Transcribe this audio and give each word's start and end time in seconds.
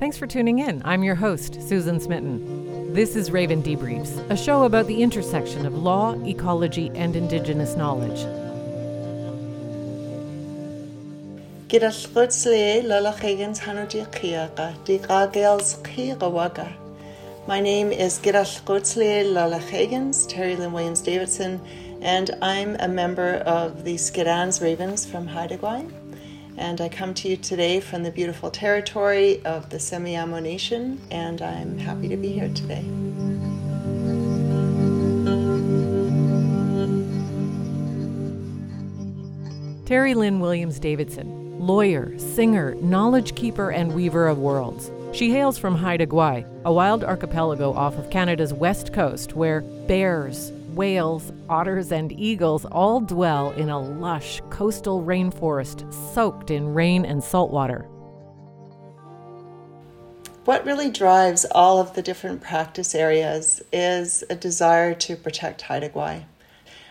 Thanks 0.00 0.16
for 0.16 0.28
tuning 0.28 0.60
in. 0.60 0.80
I'm 0.84 1.02
your 1.02 1.16
host, 1.16 1.60
Susan 1.60 1.98
Smitten. 1.98 2.94
This 2.94 3.16
is 3.16 3.32
Raven 3.32 3.64
Debriefs, 3.64 4.30
a 4.30 4.36
show 4.36 4.62
about 4.62 4.86
the 4.86 5.02
intersection 5.02 5.66
of 5.66 5.74
law, 5.74 6.14
ecology, 6.24 6.92
and 6.94 7.16
Indigenous 7.16 7.74
knowledge. 7.74 8.24
My 17.48 17.60
name 17.60 17.90
is 17.90 18.20
Gotzle 18.20 19.32
Lala 19.32 19.58
Higgins, 19.58 20.26
Terry 20.28 20.54
Lynn 20.54 20.72
Williams 20.72 21.00
Davidson, 21.00 21.60
and 22.00 22.30
I'm 22.40 22.76
a 22.78 22.86
member 22.86 23.38
of 23.38 23.82
the 23.82 23.96
Skedans 23.96 24.62
Ravens 24.62 25.04
from 25.04 25.26
Haida 25.26 25.58
Gwaii 25.58 25.90
and 26.58 26.80
I 26.80 26.88
come 26.88 27.14
to 27.14 27.28
you 27.28 27.36
today 27.36 27.80
from 27.80 28.02
the 28.02 28.10
beautiful 28.10 28.50
territory 28.50 29.44
of 29.44 29.70
the 29.70 29.76
Semiahmoo 29.78 30.42
Nation, 30.42 31.00
and 31.10 31.40
I'm 31.40 31.78
happy 31.78 32.08
to 32.08 32.16
be 32.16 32.32
here 32.32 32.48
today. 32.48 32.84
Terry 39.86 40.14
Lynn 40.14 40.40
Williams 40.40 40.78
Davidson, 40.78 41.58
lawyer, 41.60 42.18
singer, 42.18 42.74
knowledge 42.76 43.34
keeper, 43.36 43.70
and 43.70 43.94
weaver 43.94 44.26
of 44.26 44.38
worlds. 44.38 44.90
She 45.12 45.30
hails 45.30 45.56
from 45.56 45.74
Haida 45.74 46.06
Gwaii, 46.06 46.44
a 46.64 46.72
wild 46.72 47.04
archipelago 47.04 47.72
off 47.72 47.96
of 47.96 48.10
Canada's 48.10 48.52
west 48.52 48.92
coast 48.92 49.34
where 49.34 49.62
bears, 49.62 50.52
whales, 50.78 51.32
otters, 51.48 51.90
and 51.90 52.12
eagles 52.12 52.64
all 52.66 53.00
dwell 53.00 53.50
in 53.50 53.68
a 53.68 53.78
lush 53.78 54.40
coastal 54.48 55.02
rainforest 55.02 55.92
soaked 56.14 56.52
in 56.52 56.72
rain 56.72 57.04
and 57.04 57.22
salt 57.22 57.50
water. 57.50 57.80
What 60.44 60.64
really 60.64 60.88
drives 60.88 61.44
all 61.50 61.80
of 61.80 61.94
the 61.94 62.00
different 62.00 62.40
practice 62.42 62.94
areas 62.94 63.60
is 63.72 64.22
a 64.30 64.36
desire 64.36 64.94
to 64.94 65.16
protect 65.16 65.62
Haida 65.62 65.88
Gwaii. 65.90 66.24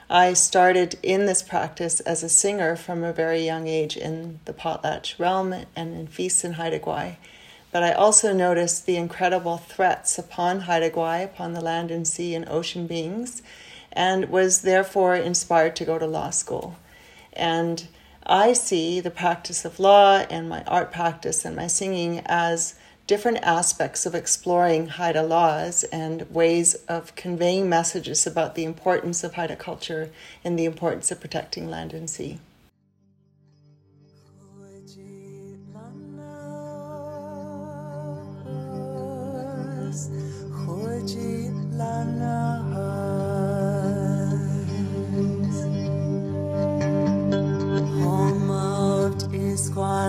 I 0.10 0.34
started 0.34 1.00
in 1.02 1.26
this 1.26 1.42
practice 1.42 2.02
as 2.02 2.24
a 2.24 2.30
singer 2.30 2.76
from 2.76 3.04
a 3.06 3.14
very 3.14 3.46
young 3.46 3.68
age 3.68 3.96
in 3.96 4.42
the 4.44 4.54
potlatch 4.54 5.18
realm 5.18 5.54
and 5.54 5.94
in 5.96 6.08
feasts 6.08 6.44
in 6.44 6.54
Haida 6.54 6.80
Gwaii. 6.80 7.16
But 7.72 7.84
I 7.84 7.94
also 7.94 8.34
noticed 8.34 8.86
the 8.86 8.98
incredible 8.98 9.58
threats 9.58 10.20
upon 10.20 10.62
Haida 10.62 10.90
Gwaii, 10.90 11.24
upon 11.24 11.54
the 11.54 11.62
land 11.62 11.90
and 11.90 12.08
sea 12.08 12.36
and 12.36 12.48
ocean 12.50 12.86
beings, 12.86 13.42
and 13.98 14.30
was 14.30 14.62
therefore 14.62 15.16
inspired 15.16 15.76
to 15.76 15.84
go 15.84 15.98
to 15.98 16.06
law 16.06 16.30
school. 16.30 16.78
And 17.34 17.88
I 18.24 18.54
see 18.54 19.00
the 19.00 19.10
practice 19.10 19.66
of 19.66 19.80
law 19.80 20.20
and 20.30 20.48
my 20.48 20.64
art 20.66 20.92
practice 20.92 21.44
and 21.44 21.56
my 21.56 21.66
singing 21.66 22.22
as 22.28 22.76
different 23.08 23.38
aspects 23.38 24.06
of 24.06 24.14
exploring 24.14 24.88
Haida 24.90 25.24
laws 25.24 25.84
and 25.86 26.30
ways 26.30 26.76
of 26.88 27.16
conveying 27.16 27.70
messages 27.70 28.28
about 28.28 28.54
the 28.54 28.66
importance 28.66 29.24
of 29.24 29.34
Haida 29.34 29.56
culture 29.56 30.12
and 30.44 30.60
the 30.60 30.66
importance 30.66 31.10
of 31.10 31.20
protecting 31.20 31.68
land 31.68 31.92
and 31.92 32.08
sea. 32.08 32.40
I 49.58 50.08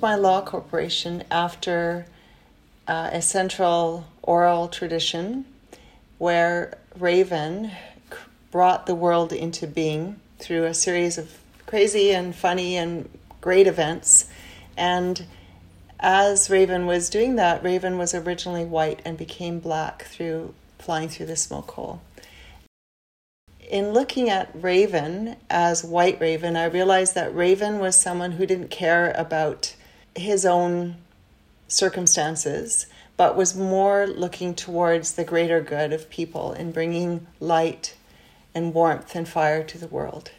my 0.00 0.14
law 0.14 0.42
corporation 0.42 1.24
after 1.30 2.06
uh, 2.88 3.10
a 3.12 3.22
central 3.22 4.06
oral 4.22 4.68
tradition 4.68 5.44
where 6.18 6.76
Raven 6.98 7.70
brought 8.50 8.86
the 8.86 8.94
world 8.94 9.32
into 9.32 9.66
being 9.66 10.20
through 10.38 10.64
a 10.64 10.74
series 10.74 11.18
of 11.18 11.38
crazy 11.66 12.12
and 12.12 12.34
funny 12.34 12.76
and 12.76 13.08
great 13.40 13.66
events. 13.66 14.28
And 14.76 15.24
as 15.98 16.50
Raven 16.50 16.86
was 16.86 17.10
doing 17.10 17.36
that, 17.36 17.62
Raven 17.62 17.96
was 17.96 18.14
originally 18.14 18.64
white 18.64 19.00
and 19.04 19.16
became 19.16 19.60
black 19.60 20.04
through 20.04 20.54
flying 20.78 21.08
through 21.08 21.26
the 21.26 21.36
smoke 21.36 21.72
hole 21.72 22.00
in 23.70 23.92
looking 23.92 24.28
at 24.28 24.50
Raven 24.52 25.36
as 25.48 25.84
White 25.84 26.20
Raven, 26.20 26.56
I 26.56 26.64
realized 26.64 27.14
that 27.14 27.34
Raven 27.34 27.78
was 27.78 27.96
someone 27.96 28.32
who 28.32 28.44
didn't 28.44 28.68
care 28.68 29.12
about 29.16 29.74
his 30.14 30.44
own 30.44 30.96
circumstances, 31.68 32.86
but 33.16 33.36
was 33.36 33.54
more 33.54 34.06
looking 34.06 34.54
towards 34.54 35.12
the 35.12 35.24
greater 35.24 35.60
good 35.60 35.92
of 35.92 36.10
people 36.10 36.52
in 36.52 36.72
bringing 36.72 37.26
light 37.38 37.94
and 38.54 38.74
warmth 38.74 39.14
and 39.14 39.28
fire 39.28 39.62
to 39.62 39.78
the 39.78 39.86
world. 39.86 40.30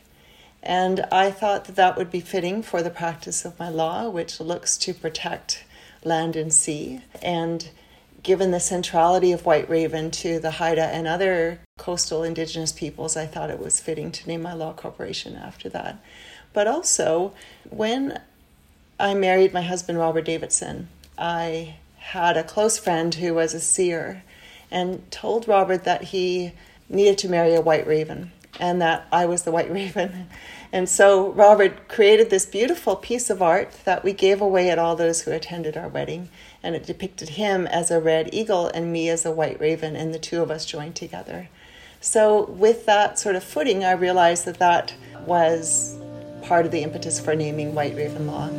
And 0.64 1.06
I 1.12 1.32
thought 1.32 1.66
that 1.66 1.76
that 1.76 1.98
would 1.98 2.12
be 2.12 2.20
fitting 2.20 2.62
for 2.62 2.84
the 2.84 2.90
practice 2.90 3.46
of 3.46 3.58
my 3.58 3.70
law, 3.70 4.10
which 4.10 4.40
looks 4.40 4.78
to 4.80 4.94
protect 4.94 5.64
land 6.04 6.36
and 6.36 6.54
sea. 6.54 7.02
And 7.22 7.70
given 8.24 8.52
the 8.52 8.60
centrality 8.60 9.32
of 9.32 9.46
White 9.46 9.70
Raven 9.70 10.12
to 10.12 10.40
the 10.40 10.52
Haida 10.52 10.86
and 10.86 11.08
other 11.08 11.60
coastal 11.78 12.24
indigenous 12.24 12.72
peoples, 12.72 13.18
I 13.18 13.26
thought 13.26 13.50
it 13.50 13.60
was 13.60 13.80
fitting 13.80 14.12
to 14.12 14.28
name 14.28 14.44
my 14.44 14.54
law 14.54 14.74
corporation 14.74 15.36
after 15.36 15.68
that. 15.70 15.98
But 16.54 16.68
also, 16.68 17.34
when 17.70 18.20
I 19.02 19.16
married 19.16 19.52
my 19.52 19.64
husband, 19.64 19.98
Robert 19.98 20.26
Davidson, 20.26 20.88
I 21.18 21.78
had 21.98 22.38
a 22.38 22.44
close 22.44 22.78
friend 22.78 23.16
who 23.16 23.34
was 23.34 23.56
a 23.56 23.60
seer 23.60 24.24
and 24.70 25.10
told 25.12 25.48
Robert 25.48 25.86
that 25.86 26.04
he 26.04 26.52
needed 26.88 27.18
to 27.20 27.30
marry 27.30 27.56
a 27.56 27.62
white 27.62 27.88
raven 27.88 28.32
and 28.60 28.80
that 28.80 29.08
I 29.12 29.26
was 29.26 29.42
the 29.42 29.52
white 29.52 29.72
raven. 29.74 30.30
And 30.72 30.88
so 30.88 31.32
Robert 31.32 31.88
created 31.88 32.30
this 32.30 32.46
beautiful 32.46 32.96
piece 32.96 33.32
of 33.32 33.42
art 33.42 33.72
that 33.86 34.04
we 34.04 34.14
gave 34.14 34.40
away 34.40 34.70
at 34.70 34.78
all 34.78 34.96
those 34.96 35.24
who 35.24 35.32
attended 35.32 35.76
our 35.76 35.88
wedding. 35.88 36.30
And 36.62 36.76
it 36.76 36.86
depicted 36.86 37.30
him 37.30 37.66
as 37.66 37.90
a 37.90 38.00
red 38.00 38.30
eagle 38.32 38.68
and 38.68 38.94
me 38.94 39.10
as 39.10 39.26
a 39.26 39.32
white 39.32 39.60
raven, 39.60 39.96
and 39.96 40.14
the 40.14 40.20
two 40.20 40.44
of 40.44 40.52
us 40.52 40.64
joined 40.64 40.96
together. 40.96 41.50
So, 42.02 42.46
with 42.46 42.86
that 42.86 43.18
sort 43.18 43.36
of 43.36 43.44
footing, 43.44 43.84
I 43.84 43.94
realized 43.94 44.46
that 44.46 44.60
that 44.60 44.94
was 45.26 45.98
part 46.44 46.68
of 46.68 46.72
the 46.72 46.84
impetus 46.84 47.20
for 47.20 47.36
naming 47.36 47.74
White 47.74 47.96
Raven 47.96 48.28
Law. 48.28 48.50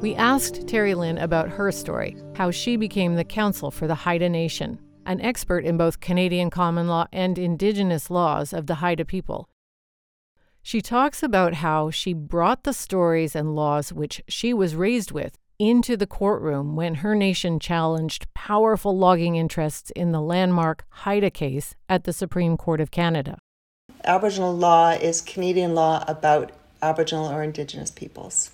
We 0.00 0.14
asked 0.14 0.66
Terry 0.66 0.94
Lynn 0.94 1.18
about 1.18 1.50
her 1.50 1.70
story, 1.70 2.16
how 2.34 2.50
she 2.50 2.76
became 2.76 3.16
the 3.16 3.24
counsel 3.24 3.70
for 3.70 3.86
the 3.86 3.94
Haida 3.94 4.30
Nation, 4.30 4.78
an 5.04 5.20
expert 5.20 5.62
in 5.62 5.76
both 5.76 6.00
Canadian 6.00 6.48
common 6.48 6.88
law 6.88 7.06
and 7.12 7.38
Indigenous 7.38 8.08
laws 8.08 8.54
of 8.54 8.66
the 8.66 8.76
Haida 8.76 9.04
people. 9.04 9.50
She 10.62 10.80
talks 10.80 11.22
about 11.22 11.52
how 11.52 11.90
she 11.90 12.14
brought 12.14 12.64
the 12.64 12.72
stories 12.72 13.36
and 13.36 13.54
laws 13.54 13.92
which 13.92 14.22
she 14.26 14.54
was 14.54 14.74
raised 14.74 15.12
with 15.12 15.36
into 15.58 15.98
the 15.98 16.06
courtroom 16.06 16.76
when 16.76 16.96
her 16.96 17.14
nation 17.14 17.60
challenged 17.60 18.32
powerful 18.32 18.96
logging 18.96 19.36
interests 19.36 19.90
in 19.90 20.12
the 20.12 20.22
landmark 20.22 20.86
Haida 20.88 21.30
case 21.30 21.74
at 21.90 22.04
the 22.04 22.14
Supreme 22.14 22.56
Court 22.56 22.80
of 22.80 22.90
Canada. 22.90 23.36
Aboriginal 24.04 24.56
law 24.56 24.92
is 24.92 25.20
Canadian 25.20 25.74
law 25.74 26.02
about 26.08 26.52
Aboriginal 26.80 27.30
or 27.30 27.42
Indigenous 27.42 27.90
peoples. 27.90 28.50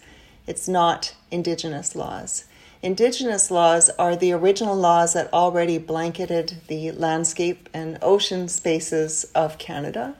It's 0.46 0.68
not 0.68 1.14
Indigenous 1.30 1.96
laws. 1.96 2.44
Indigenous 2.82 3.50
laws 3.50 3.90
are 3.98 4.14
the 4.14 4.32
original 4.32 4.76
laws 4.76 5.14
that 5.14 5.32
already 5.32 5.76
blanketed 5.76 6.58
the 6.68 6.92
landscape 6.92 7.68
and 7.74 7.98
ocean 8.00 8.46
spaces 8.48 9.24
of 9.34 9.58
Canada. 9.58 10.14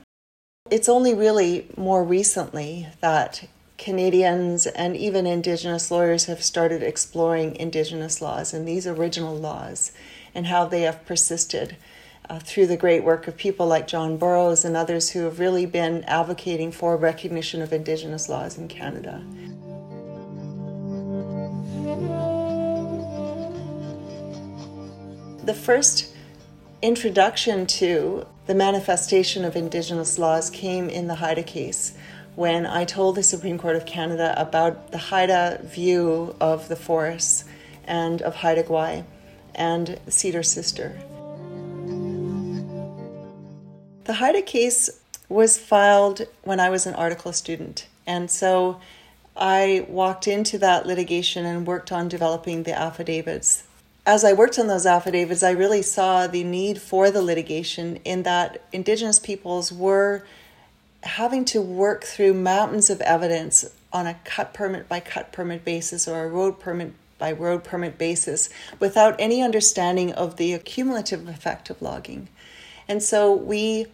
It's 0.69 0.89
only 0.89 1.13
really 1.13 1.67
more 1.77 2.03
recently 2.03 2.87
that 2.99 3.47
Canadians 3.77 4.65
and 4.65 4.97
even 4.97 5.25
Indigenous 5.25 5.89
lawyers 5.91 6.25
have 6.25 6.43
started 6.43 6.83
exploring 6.83 7.55
Indigenous 7.55 8.21
laws 8.21 8.53
and 8.53 8.67
these 8.67 8.85
original 8.85 9.35
laws 9.35 9.93
and 10.35 10.47
how 10.47 10.65
they 10.65 10.81
have 10.81 11.05
persisted 11.05 11.77
uh, 12.29 12.39
through 12.39 12.67
the 12.67 12.75
great 12.75 13.03
work 13.03 13.27
of 13.27 13.37
people 13.37 13.67
like 13.67 13.87
John 13.87 14.17
Borrows 14.17 14.65
and 14.65 14.75
others 14.75 15.11
who 15.11 15.23
have 15.23 15.39
really 15.39 15.65
been 15.65 16.03
advocating 16.03 16.71
for 16.71 16.97
recognition 16.97 17.61
of 17.61 17.71
Indigenous 17.71 18.27
laws 18.27 18.57
in 18.57 18.67
Canada. 18.67 19.23
The 25.47 25.53
first 25.53 26.13
introduction 26.81 27.67
to 27.67 28.27
the 28.47 28.53
manifestation 28.53 29.45
of 29.45 29.55
Indigenous 29.55 30.19
laws 30.19 30.49
came 30.49 30.89
in 30.89 31.07
the 31.07 31.15
Haida 31.15 31.43
case 31.43 31.93
when 32.35 32.65
I 32.65 32.83
told 32.83 33.15
the 33.15 33.23
Supreme 33.23 33.57
Court 33.57 33.77
of 33.77 33.85
Canada 33.85 34.33
about 34.35 34.91
the 34.91 34.97
Haida 34.97 35.61
view 35.63 36.35
of 36.41 36.67
the 36.67 36.75
forests 36.75 37.45
and 37.85 38.21
of 38.23 38.35
Haida 38.35 38.63
Gwaii 38.63 39.05
and 39.55 39.97
Cedar 40.09 40.43
Sister. 40.43 40.99
The 44.03 44.15
Haida 44.15 44.41
case 44.41 44.89
was 45.29 45.57
filed 45.57 46.27
when 46.43 46.59
I 46.59 46.69
was 46.69 46.85
an 46.85 46.93
article 46.93 47.31
student, 47.31 47.87
and 48.05 48.29
so 48.29 48.81
I 49.37 49.85
walked 49.87 50.27
into 50.27 50.57
that 50.57 50.85
litigation 50.85 51.45
and 51.45 51.65
worked 51.65 51.93
on 51.93 52.09
developing 52.09 52.63
the 52.63 52.77
affidavits 52.77 53.63
as 54.07 54.23
I 54.23 54.31
worked 54.31 54.57
on 54.57 54.67
those 54.67 54.85
affidavits, 54.85 55.43
I 55.43 55.51
really 55.51 55.81
saw 55.81 56.27
the 56.27 56.45
need 56.45 56.81
for 56.81 57.11
the 57.11 57.21
litigation 57.21 57.97
in 58.05 58.23
that 58.23 58.61
Indigenous 58.71 59.19
peoples 59.19 59.69
were 59.71 60.23
having 61.03 61.43
to 61.45 61.61
work 61.61 62.05
through 62.05 62.33
mountains 62.33 62.89
of 62.89 63.01
evidence 63.01 63.65
on 63.91 64.07
a 64.07 64.17
cut 64.23 64.53
permit 64.53 64.87
by 64.87 65.01
cut 65.01 65.33
permit 65.33 65.65
basis 65.65 66.07
or 66.07 66.23
a 66.23 66.29
road 66.29 66.57
permit 66.57 66.93
by 67.19 67.33
road 67.33 67.65
permit 67.65 67.97
basis 67.97 68.49
without 68.79 69.13
any 69.19 69.41
understanding 69.41 70.13
of 70.13 70.37
the 70.37 70.57
cumulative 70.59 71.27
effect 71.27 71.69
of 71.69 71.81
logging. 71.81 72.29
And 72.87 73.03
so 73.03 73.33
we 73.33 73.87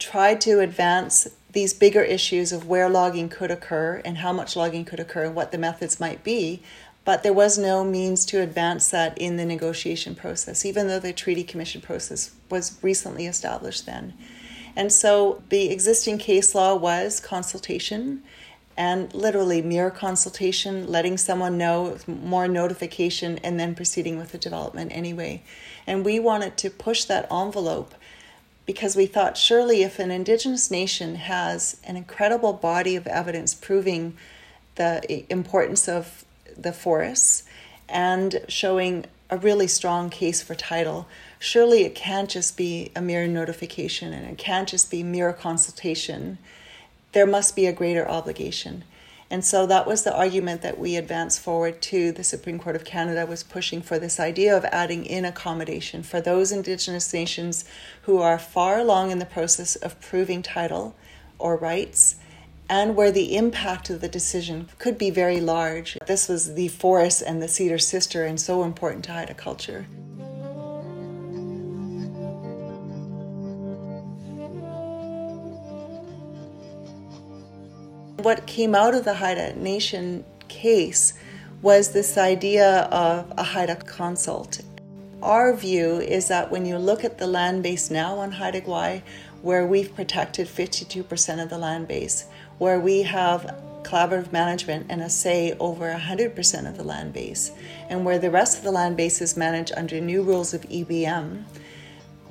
tried 0.00 0.40
to 0.40 0.58
advance 0.58 1.28
these 1.52 1.74
bigger 1.74 2.02
issues 2.02 2.52
of 2.52 2.66
where 2.66 2.88
logging 2.88 3.28
could 3.28 3.50
occur 3.50 4.02
and 4.04 4.18
how 4.18 4.32
much 4.32 4.56
logging 4.56 4.84
could 4.84 4.98
occur 4.98 5.26
and 5.26 5.34
what 5.34 5.52
the 5.52 5.58
methods 5.58 6.00
might 6.00 6.24
be 6.24 6.62
but 7.10 7.24
there 7.24 7.32
was 7.32 7.58
no 7.58 7.82
means 7.82 8.24
to 8.24 8.40
advance 8.40 8.88
that 8.90 9.18
in 9.18 9.36
the 9.36 9.44
negotiation 9.44 10.14
process, 10.14 10.64
even 10.64 10.86
though 10.86 11.00
the 11.00 11.12
Treaty 11.12 11.42
Commission 11.42 11.80
process 11.80 12.30
was 12.48 12.78
recently 12.82 13.26
established 13.26 13.84
then. 13.84 14.14
And 14.76 14.92
so 14.92 15.42
the 15.48 15.70
existing 15.72 16.18
case 16.18 16.54
law 16.54 16.76
was 16.76 17.18
consultation 17.18 18.22
and 18.76 19.12
literally 19.12 19.60
mere 19.60 19.90
consultation, 19.90 20.86
letting 20.86 21.18
someone 21.18 21.58
know, 21.58 21.98
more 22.06 22.46
notification, 22.46 23.38
and 23.38 23.58
then 23.58 23.74
proceeding 23.74 24.16
with 24.16 24.30
the 24.30 24.38
development 24.38 24.92
anyway. 24.94 25.42
And 25.88 26.04
we 26.04 26.20
wanted 26.20 26.56
to 26.58 26.70
push 26.70 27.02
that 27.06 27.26
envelope 27.28 27.92
because 28.66 28.94
we 28.94 29.06
thought 29.06 29.36
surely 29.36 29.82
if 29.82 29.98
an 29.98 30.12
Indigenous 30.12 30.70
nation 30.70 31.16
has 31.16 31.80
an 31.82 31.96
incredible 31.96 32.52
body 32.52 32.94
of 32.94 33.08
evidence 33.08 33.52
proving 33.52 34.16
the 34.76 35.24
importance 35.28 35.88
of 35.88 36.24
the 36.62 36.72
forests 36.72 37.44
and 37.88 38.40
showing 38.48 39.06
a 39.30 39.38
really 39.38 39.66
strong 39.66 40.10
case 40.10 40.42
for 40.42 40.54
title. 40.54 41.06
Surely 41.38 41.84
it 41.84 41.94
can't 41.94 42.28
just 42.28 42.56
be 42.56 42.90
a 42.96 43.00
mere 43.00 43.26
notification 43.26 44.12
and 44.12 44.26
it 44.26 44.38
can't 44.38 44.68
just 44.68 44.90
be 44.90 45.02
mere 45.02 45.32
consultation. 45.32 46.38
There 47.12 47.26
must 47.26 47.54
be 47.54 47.66
a 47.66 47.72
greater 47.72 48.08
obligation. 48.08 48.84
And 49.32 49.44
so 49.44 49.64
that 49.66 49.86
was 49.86 50.02
the 50.02 50.16
argument 50.16 50.62
that 50.62 50.78
we 50.78 50.96
advanced 50.96 51.38
forward 51.38 51.80
to 51.82 52.10
the 52.10 52.24
Supreme 52.24 52.58
Court 52.58 52.74
of 52.74 52.84
Canada 52.84 53.24
was 53.26 53.44
pushing 53.44 53.80
for 53.80 53.96
this 53.96 54.18
idea 54.18 54.56
of 54.56 54.64
adding 54.66 55.06
in 55.06 55.24
accommodation 55.24 56.02
for 56.02 56.20
those 56.20 56.50
Indigenous 56.50 57.12
nations 57.14 57.64
who 58.02 58.18
are 58.18 58.40
far 58.40 58.80
along 58.80 59.12
in 59.12 59.20
the 59.20 59.26
process 59.26 59.76
of 59.76 60.00
proving 60.00 60.42
title 60.42 60.96
or 61.38 61.56
rights 61.56 62.16
and 62.70 62.94
where 62.94 63.10
the 63.10 63.36
impact 63.36 63.90
of 63.90 64.00
the 64.00 64.08
decision 64.08 64.68
could 64.78 64.96
be 64.96 65.10
very 65.10 65.40
large. 65.40 65.98
This 66.06 66.28
was 66.28 66.54
the 66.54 66.68
forest 66.68 67.20
and 67.20 67.42
the 67.42 67.48
cedar 67.48 67.78
sister, 67.78 68.24
and 68.24 68.40
so 68.40 68.62
important 68.62 69.04
to 69.06 69.12
Haida 69.12 69.34
culture. 69.34 69.86
What 78.22 78.46
came 78.46 78.76
out 78.76 78.94
of 78.94 79.04
the 79.04 79.14
Haida 79.14 79.56
Nation 79.56 80.24
case 80.46 81.14
was 81.62 81.90
this 81.90 82.16
idea 82.16 82.82
of 82.92 83.32
a 83.36 83.42
Haida 83.42 83.76
consult. 83.76 84.60
Our 85.22 85.54
view 85.54 85.98
is 85.98 86.28
that 86.28 86.50
when 86.50 86.64
you 86.64 86.78
look 86.78 87.04
at 87.04 87.18
the 87.18 87.26
land 87.26 87.62
base 87.62 87.90
now 87.90 88.18
on 88.18 88.32
Haida 88.32 88.60
Gwaii, 88.60 89.02
where 89.42 89.66
we've 89.66 89.94
protected 89.94 90.46
52% 90.46 91.42
of 91.42 91.48
the 91.48 91.58
land 91.58 91.88
base, 91.88 92.26
where 92.58 92.78
we 92.78 93.02
have 93.02 93.54
collaborative 93.82 94.30
management 94.32 94.86
and 94.90 95.00
a 95.00 95.08
say 95.08 95.56
over 95.58 95.90
100% 95.92 96.68
of 96.68 96.76
the 96.76 96.84
land 96.84 97.12
base, 97.12 97.50
and 97.88 98.04
where 98.04 98.18
the 98.18 98.30
rest 98.30 98.58
of 98.58 98.64
the 98.64 98.70
land 98.70 98.96
base 98.96 99.20
is 99.20 99.36
managed 99.36 99.72
under 99.76 100.00
new 100.00 100.22
rules 100.22 100.52
of 100.52 100.62
EBM, 100.62 101.44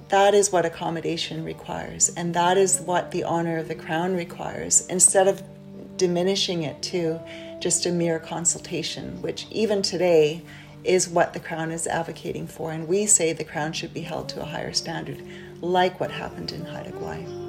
that 0.10 0.34
is 0.34 0.52
what 0.52 0.66
accommodation 0.66 1.44
requires, 1.44 2.10
and 2.16 2.34
that 2.34 2.58
is 2.58 2.80
what 2.82 3.12
the 3.12 3.24
honor 3.24 3.58
of 3.58 3.68
the 3.68 3.76
crown 3.76 4.16
requires, 4.16 4.86
instead 4.88 5.28
of 5.28 5.42
diminishing 5.98 6.64
it 6.64 6.82
to 6.82 7.20
just 7.60 7.86
a 7.86 7.92
mere 7.92 8.20
consultation, 8.20 9.22
which 9.22 9.46
even 9.52 9.82
today 9.82 10.42
is 10.84 11.10
what 11.10 11.34
the 11.34 11.40
crown 11.40 11.72
is 11.72 11.86
advocating 11.88 12.48
for, 12.48 12.72
and 12.72 12.88
we 12.88 13.06
say 13.06 13.34
the 13.34 13.44
crown 13.44 13.74
should 13.74 13.94
be 13.94 14.02
held 14.02 14.30
to 14.30 14.42
a 14.42 14.46
higher 14.46 14.74
standard, 14.74 15.22
like 15.62 16.00
what 16.00 16.12
happened 16.12 16.52
in 16.52 16.66
Haida 16.66 16.92
Gwaii. 16.92 17.40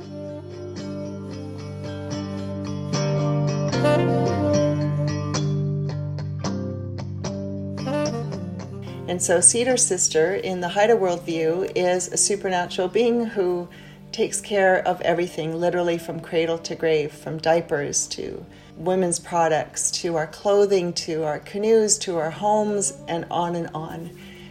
And 9.08 9.20
so, 9.20 9.40
Cedar 9.40 9.76
Sister 9.76 10.36
in 10.36 10.60
the 10.60 10.68
Haida 10.68 10.94
worldview 10.94 11.72
is 11.74 12.08
a 12.08 12.16
supernatural 12.16 12.86
being 12.86 13.26
who 13.26 13.68
takes 14.12 14.40
care 14.40 14.86
of 14.86 15.00
everything, 15.00 15.58
literally 15.58 15.98
from 15.98 16.20
cradle 16.20 16.58
to 16.58 16.76
grave, 16.76 17.12
from 17.12 17.38
diapers 17.38 18.06
to 18.08 18.46
women's 18.76 19.18
products 19.18 19.90
to 19.90 20.14
our 20.14 20.26
clothing 20.28 20.92
to 20.92 21.24
our 21.24 21.40
canoes 21.40 21.98
to 21.98 22.16
our 22.18 22.30
homes, 22.30 22.96
and 23.08 23.26
on 23.30 23.56
and 23.56 23.68
on 23.74 24.10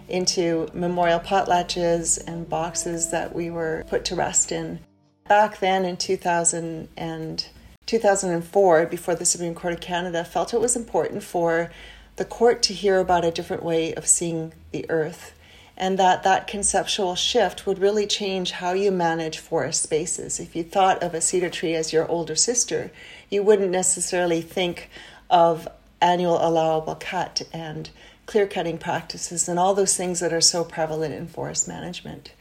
into 0.09 0.69
memorial 0.73 1.19
potlatches 1.19 2.21
and 2.25 2.49
boxes 2.49 3.11
that 3.11 3.33
we 3.33 3.49
were 3.49 3.85
put 3.87 4.05
to 4.05 4.15
rest 4.15 4.51
in. 4.51 4.79
Back 5.27 5.59
then 5.59 5.85
in 5.85 5.97
2000 5.97 6.89
and 6.97 7.45
2004, 7.85 8.85
before 8.85 9.15
the 9.15 9.25
Supreme 9.25 9.55
Court 9.55 9.73
of 9.73 9.79
Canada 9.79 10.23
felt 10.23 10.53
it 10.53 10.61
was 10.61 10.75
important 10.75 11.23
for 11.23 11.71
the 12.15 12.25
court 12.25 12.61
to 12.63 12.73
hear 12.73 12.99
about 12.99 13.25
a 13.25 13.31
different 13.31 13.63
way 13.63 13.93
of 13.93 14.07
seeing 14.07 14.53
the 14.71 14.89
earth 14.89 15.33
and 15.79 15.97
that 15.97 16.23
that 16.23 16.45
conceptual 16.45 17.15
shift 17.15 17.65
would 17.65 17.79
really 17.79 18.05
change 18.05 18.51
how 18.51 18.73
you 18.73 18.91
manage 18.91 19.37
forest 19.37 19.81
spaces. 19.81 20.39
If 20.39 20.53
you 20.53 20.63
thought 20.63 21.01
of 21.01 21.13
a 21.13 21.21
cedar 21.21 21.49
tree 21.49 21.73
as 21.73 21.93
your 21.93 22.05
older 22.09 22.35
sister, 22.35 22.91
you 23.29 23.41
wouldn't 23.41 23.71
necessarily 23.71 24.41
think 24.41 24.89
of 25.29 25.69
annual 26.01 26.37
allowable 26.45 26.95
cut 26.95 27.43
and 27.53 27.89
clear 28.29 28.45
cutting 28.45 28.77
practices 28.77 29.49
and 29.49 29.57
all 29.57 29.73
those 29.73 29.97
things 29.97 30.19
that 30.19 30.31
are 30.31 30.39
so 30.39 30.63
prevalent 30.63 31.15
in 31.15 31.25
forest 31.25 31.67
management. 31.67 32.31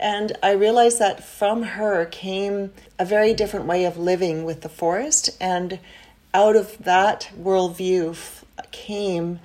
And 0.00 0.32
I 0.42 0.52
realized 0.52 0.98
that 1.00 1.22
from 1.22 1.64
her 1.64 2.06
came 2.06 2.72
a 2.98 3.04
very 3.04 3.34
different 3.34 3.66
way 3.66 3.84
of 3.84 3.98
living 3.98 4.44
with 4.44 4.62
the 4.62 4.70
forest. 4.70 5.28
And 5.38 5.80
out 6.32 6.56
of 6.56 6.78
that 6.82 7.30
worldview 7.38 8.16
came 8.70 9.40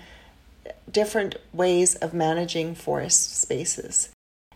different 0.89 1.35
ways 1.51 1.95
of 1.95 2.13
managing 2.13 2.75
forest 2.75 3.41
spaces. 3.41 4.07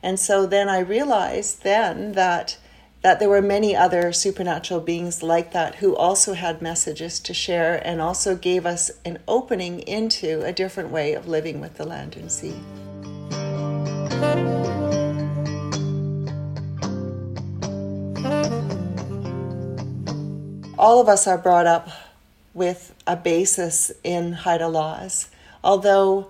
And 0.01 0.17
so 0.17 0.45
then 0.45 0.69
I 0.69 0.79
realized 0.79 1.63
then 1.63 2.13
that 2.13 2.57
that 3.07 3.21
there 3.21 3.29
were 3.29 3.41
many 3.41 3.73
other 3.73 4.11
supernatural 4.11 4.81
beings 4.81 5.23
like 5.23 5.53
that 5.53 5.75
who 5.75 5.95
also 5.95 6.33
had 6.33 6.61
messages 6.61 7.21
to 7.21 7.33
share 7.33 7.75
and 7.87 8.01
also 8.01 8.35
gave 8.35 8.65
us 8.65 8.91
an 9.05 9.17
opening 9.29 9.79
into 9.79 10.41
a 10.41 10.51
different 10.51 10.91
way 10.91 11.13
of 11.13 11.25
living 11.25 11.61
with 11.61 11.75
the 11.75 11.85
land 11.85 12.17
and 12.17 12.29
sea. 12.29 12.53
all 20.77 20.99
of 20.99 21.07
us 21.07 21.25
are 21.27 21.37
brought 21.37 21.65
up 21.65 21.89
with 22.53 22.93
a 23.07 23.15
basis 23.15 23.89
in 24.03 24.33
Haida 24.33 24.67
laws, 24.67 25.29
although 25.63 26.29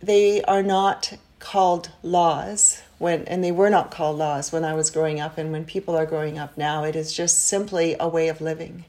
they 0.00 0.42
are 0.42 0.64
not 0.64 1.16
called 1.38 1.90
laws 2.02 2.82
when 3.02 3.24
and 3.24 3.42
they 3.42 3.50
were 3.50 3.68
not 3.68 3.90
called 3.90 4.16
laws 4.16 4.52
when 4.52 4.64
I 4.64 4.74
was 4.74 4.88
growing 4.88 5.18
up 5.18 5.36
and 5.36 5.50
when 5.50 5.64
people 5.64 5.96
are 5.96 6.06
growing 6.06 6.38
up 6.38 6.56
now 6.56 6.84
it 6.84 6.94
is 6.94 7.12
just 7.12 7.44
simply 7.46 7.96
a 7.98 8.08
way 8.08 8.28
of 8.28 8.40
living. 8.40 8.84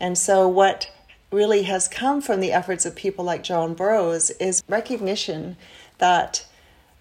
And 0.00 0.16
so 0.16 0.48
what 0.48 0.90
really 1.30 1.64
has 1.64 1.86
come 1.86 2.22
from 2.22 2.40
the 2.40 2.52
efforts 2.52 2.86
of 2.86 2.96
people 2.96 3.24
like 3.24 3.42
John 3.44 3.74
Borrows 3.74 4.30
is 4.30 4.62
recognition 4.66 5.56
that 5.98 6.46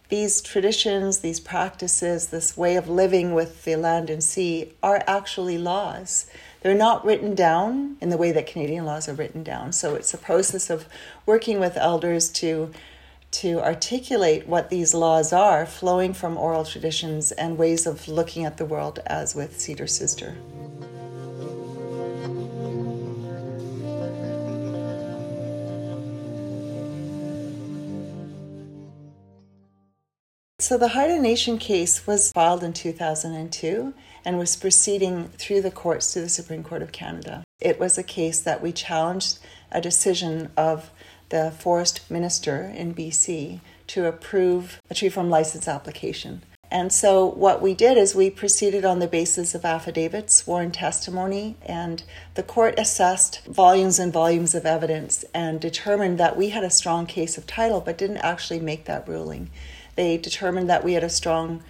these 0.10 0.42
traditions, 0.42 1.20
these 1.20 1.40
practices, 1.40 2.28
this 2.28 2.58
way 2.58 2.76
of 2.76 2.90
living 2.90 3.34
with 3.34 3.64
the 3.64 3.78
land 3.78 4.10
and 4.10 4.24
sea 4.24 4.74
are 4.84 5.02
actually 5.08 5.58
laws. 5.58 6.28
They're 6.62 6.76
not 6.76 7.06
written 7.06 7.36
down 7.36 7.98
in 8.02 8.10
the 8.10 8.18
way 8.18 8.32
that 8.34 8.48
Canadian 8.48 8.86
laws 8.86 9.08
are 9.08 9.14
written 9.14 9.44
down. 9.44 9.72
So 9.72 9.96
it's 9.96 10.14
a 10.14 10.18
process 10.18 10.70
of 10.70 10.88
working 11.26 11.60
with 11.60 11.78
elders 11.78 12.30
to 12.34 12.72
to 13.34 13.60
articulate 13.62 14.48
what 14.48 14.70
these 14.70 14.94
laws 14.94 15.34
are, 15.34 15.66
flowing 15.66 16.14
from 16.14 16.38
oral 16.38 16.64
traditions 16.64 17.32
and 17.32 17.58
ways 17.58 17.86
of 17.86 18.08
looking 18.08 18.46
at 18.46 18.58
the 18.58 18.66
world 18.66 19.00
as 19.08 19.36
with 19.36 19.60
Cedar 19.60 19.88
Sister. 19.88 20.38
So 30.64 30.78
the 30.78 30.88
Haida 30.88 31.20
Nation 31.20 31.58
case 31.58 32.08
was 32.08 32.32
filed 32.32 32.64
in 32.64 32.72
2002 32.72 33.94
and 34.24 34.38
was 34.38 34.56
proceeding 34.56 35.28
through 35.38 35.60
the 35.60 35.70
courts 35.70 36.14
to 36.14 36.22
the 36.22 36.30
Supreme 36.30 36.64
Court 36.64 36.82
of 36.82 36.94
Canada. 36.94 37.44
It 37.60 37.82
was 37.82 37.98
a 37.98 38.04
case 38.04 38.40
that 38.40 38.62
we 38.62 38.72
challenged 38.72 39.40
a 39.74 39.82
decision 39.82 40.52
of 40.56 40.90
the 41.34 41.50
forest 41.50 42.12
minister 42.12 42.72
in 42.76 42.94
BC 42.94 43.60
to 43.88 44.06
approve 44.06 44.80
a 44.88 44.94
tree 44.94 45.10
farm 45.10 45.32
license 45.32 45.68
application. 45.68 46.44
And 46.70 46.94
so, 46.94 47.26
what 47.26 47.60
we 47.60 47.74
did 47.74 47.98
is 47.98 48.14
we 48.14 48.30
proceeded 48.30 48.86
on 48.86 49.00
the 49.00 49.08
basis 49.08 49.56
of 49.56 49.66
affidavits, 49.66 50.36
sworn 50.36 50.70
testimony, 50.72 51.56
and 51.66 52.04
the 52.36 52.44
court 52.44 52.76
assessed 52.78 53.44
volumes 53.46 53.98
and 53.98 54.14
volumes 54.14 54.54
of 54.54 54.68
evidence 54.68 55.26
and 55.34 55.60
determined 55.60 56.20
that 56.20 56.38
we 56.38 56.50
had 56.50 56.64
a 56.64 56.70
strong 56.70 57.08
case 57.08 57.36
of 57.36 57.48
title, 57.48 57.82
but 57.82 57.98
didn't 57.98 58.18
actually 58.18 58.60
make 58.60 58.86
that 58.86 59.08
ruling. 59.08 59.50
They 59.96 60.18
determined 60.18 60.70
that 60.70 60.84
we 60.84 60.94
had 60.94 61.04
a 61.04 61.10
strong, 61.10 61.64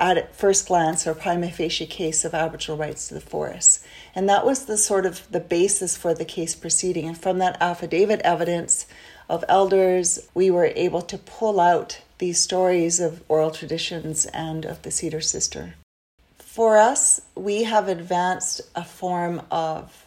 at 0.00 0.34
first 0.34 0.68
glance, 0.68 1.06
or 1.06 1.14
prima 1.14 1.50
facie 1.50 1.86
case 1.86 2.24
of 2.24 2.34
Aboriginal 2.34 2.78
rights 2.78 3.08
to 3.08 3.14
the 3.14 3.20
forest. 3.20 3.84
And 4.14 4.28
that 4.28 4.44
was 4.44 4.64
the 4.64 4.78
sort 4.78 5.06
of 5.06 5.30
the 5.30 5.40
basis 5.40 5.96
for 5.96 6.14
the 6.14 6.24
case 6.24 6.54
proceeding. 6.54 7.06
And 7.06 7.16
from 7.16 7.38
that 7.38 7.56
affidavit 7.60 8.20
evidence 8.20 8.86
of 9.28 9.44
elders, 9.48 10.28
we 10.34 10.50
were 10.50 10.72
able 10.74 11.02
to 11.02 11.18
pull 11.18 11.60
out 11.60 12.00
these 12.18 12.40
stories 12.40 13.00
of 13.00 13.22
oral 13.28 13.50
traditions 13.50 14.26
and 14.26 14.64
of 14.64 14.82
the 14.82 14.90
Cedar 14.90 15.20
Sister. 15.20 15.74
For 16.38 16.78
us, 16.78 17.20
we 17.34 17.64
have 17.64 17.88
advanced 17.88 18.60
a 18.74 18.84
form 18.84 19.42
of 19.50 20.04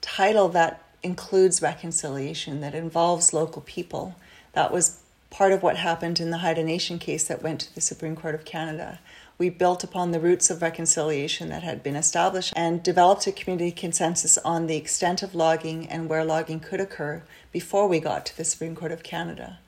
title 0.00 0.48
that 0.50 0.82
includes 1.02 1.62
reconciliation, 1.62 2.60
that 2.60 2.74
involves 2.74 3.32
local 3.32 3.62
people. 3.62 4.14
That 4.52 4.72
was 4.72 5.00
part 5.30 5.52
of 5.52 5.62
what 5.62 5.76
happened 5.76 6.20
in 6.20 6.30
the 6.30 6.38
Haida 6.38 6.62
Nation 6.62 6.98
case 6.98 7.24
that 7.28 7.42
went 7.42 7.60
to 7.62 7.74
the 7.74 7.80
Supreme 7.80 8.16
Court 8.16 8.34
of 8.34 8.44
Canada. 8.44 9.00
We 9.38 9.50
built 9.50 9.84
upon 9.84 10.10
the 10.10 10.20
roots 10.20 10.48
of 10.48 10.62
reconciliation 10.62 11.50
that 11.50 11.62
had 11.62 11.82
been 11.82 11.96
established 11.96 12.54
and 12.56 12.82
developed 12.82 13.26
a 13.26 13.32
community 13.32 13.70
consensus 13.70 14.38
on 14.38 14.66
the 14.66 14.76
extent 14.76 15.22
of 15.22 15.34
logging 15.34 15.86
and 15.88 16.08
where 16.08 16.24
logging 16.24 16.60
could 16.60 16.80
occur 16.80 17.22
before 17.52 17.86
we 17.86 18.00
got 18.00 18.24
to 18.26 18.36
the 18.36 18.44
Supreme 18.44 18.74
Court 18.74 18.92
of 18.92 19.02
Canada. 19.02 19.58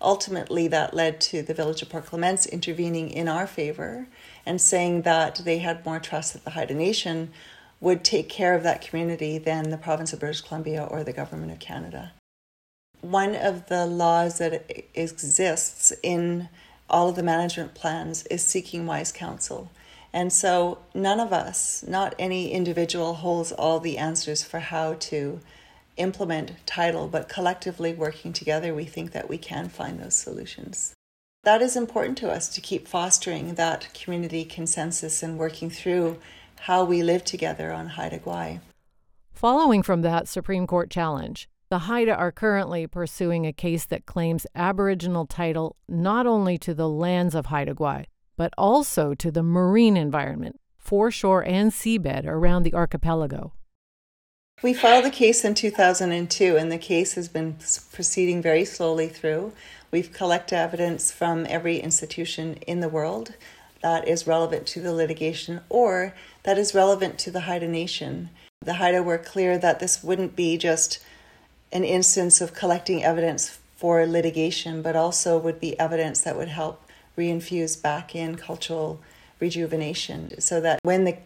Ultimately, 0.00 0.68
that 0.68 0.94
led 0.94 1.20
to 1.22 1.42
the 1.42 1.54
Village 1.54 1.82
of 1.82 1.88
Port 1.88 2.06
Clements 2.06 2.46
intervening 2.46 3.10
in 3.10 3.28
our 3.28 3.46
favor 3.46 4.06
and 4.44 4.60
saying 4.60 5.02
that 5.02 5.40
they 5.44 5.58
had 5.58 5.84
more 5.84 5.98
trust 5.98 6.32
that 6.32 6.44
the 6.44 6.50
Haida 6.50 6.74
Nation 6.74 7.32
would 7.80 8.04
take 8.04 8.28
care 8.28 8.54
of 8.54 8.62
that 8.62 8.80
community 8.80 9.38
than 9.38 9.70
the 9.70 9.76
province 9.76 10.12
of 10.12 10.20
British 10.20 10.42
Columbia 10.42 10.84
or 10.84 11.02
the 11.02 11.12
government 11.12 11.50
of 11.50 11.58
Canada 11.58 12.12
one 13.00 13.34
of 13.34 13.66
the 13.66 13.86
laws 13.86 14.38
that 14.38 14.70
exists 14.94 15.92
in 16.02 16.48
all 16.88 17.08
of 17.08 17.16
the 17.16 17.22
management 17.22 17.74
plans 17.74 18.24
is 18.26 18.42
seeking 18.42 18.86
wise 18.86 19.12
counsel. 19.12 19.70
And 20.12 20.32
so 20.32 20.78
none 20.94 21.20
of 21.20 21.32
us, 21.32 21.84
not 21.86 22.14
any 22.18 22.50
individual, 22.52 23.14
holds 23.14 23.52
all 23.52 23.80
the 23.80 23.98
answers 23.98 24.42
for 24.42 24.60
how 24.60 24.94
to 24.94 25.40
implement 25.96 26.52
title, 26.66 27.08
but 27.08 27.28
collectively 27.28 27.92
working 27.92 28.32
together, 28.32 28.74
we 28.74 28.84
think 28.84 29.12
that 29.12 29.28
we 29.28 29.38
can 29.38 29.68
find 29.68 29.98
those 29.98 30.14
solutions. 30.14 30.94
That 31.44 31.62
is 31.62 31.76
important 31.76 32.18
to 32.18 32.30
us 32.30 32.48
to 32.50 32.60
keep 32.60 32.88
fostering 32.88 33.54
that 33.54 33.92
community 33.94 34.44
consensus 34.44 35.22
and 35.22 35.38
working 35.38 35.70
through 35.70 36.18
how 36.60 36.84
we 36.84 37.02
live 37.02 37.24
together 37.24 37.72
on 37.72 37.90
Haida 37.90 38.18
Gwaii. 38.18 38.60
Following 39.32 39.82
from 39.82 40.02
that 40.02 40.28
Supreme 40.28 40.66
Court 40.66 40.90
challenge, 40.90 41.48
the 41.68 41.80
Haida 41.80 42.14
are 42.14 42.30
currently 42.30 42.86
pursuing 42.86 43.46
a 43.46 43.52
case 43.52 43.86
that 43.86 44.06
claims 44.06 44.46
Aboriginal 44.54 45.26
title 45.26 45.76
not 45.88 46.26
only 46.26 46.58
to 46.58 46.74
the 46.74 46.88
lands 46.88 47.34
of 47.34 47.46
Haida 47.46 47.74
Gwaii, 47.74 48.06
but 48.36 48.52
also 48.56 49.14
to 49.14 49.30
the 49.30 49.42
marine 49.42 49.96
environment, 49.96 50.60
foreshore 50.78 51.42
and 51.44 51.72
seabed 51.72 52.24
around 52.26 52.62
the 52.62 52.74
archipelago. 52.74 53.52
We 54.62 54.74
filed 54.74 55.04
the 55.04 55.10
case 55.10 55.44
in 55.44 55.54
2002, 55.54 56.56
and 56.56 56.72
the 56.72 56.78
case 56.78 57.14
has 57.14 57.28
been 57.28 57.56
proceeding 57.92 58.40
very 58.40 58.64
slowly 58.64 59.08
through. 59.08 59.52
We've 59.90 60.12
collected 60.12 60.56
evidence 60.56 61.10
from 61.10 61.46
every 61.48 61.78
institution 61.78 62.54
in 62.66 62.80
the 62.80 62.88
world 62.88 63.34
that 63.82 64.08
is 64.08 64.26
relevant 64.26 64.66
to 64.68 64.80
the 64.80 64.92
litigation 64.92 65.60
or 65.68 66.14
that 66.44 66.58
is 66.58 66.74
relevant 66.74 67.18
to 67.18 67.30
the 67.30 67.40
Haida 67.40 67.68
Nation. 67.68 68.30
The 68.64 68.74
Haida 68.74 69.02
were 69.02 69.18
clear 69.18 69.58
that 69.58 69.78
this 69.78 70.02
wouldn't 70.02 70.34
be 70.34 70.56
just 70.56 71.00
an 71.72 71.84
instance 71.84 72.40
of 72.40 72.54
collecting 72.54 73.04
evidence 73.04 73.58
for 73.76 74.06
litigation, 74.06 74.82
but 74.82 74.96
also 74.96 75.38
would 75.38 75.60
be 75.60 75.78
evidence 75.78 76.20
that 76.22 76.36
would 76.36 76.48
help 76.48 76.82
reinfuse 77.16 77.80
back 77.80 78.14
in 78.14 78.36
cultural 78.36 79.00
rejuvenation 79.40 80.40
so 80.40 80.60
that 80.60 80.80
when 80.82 81.04
the 81.04 81.16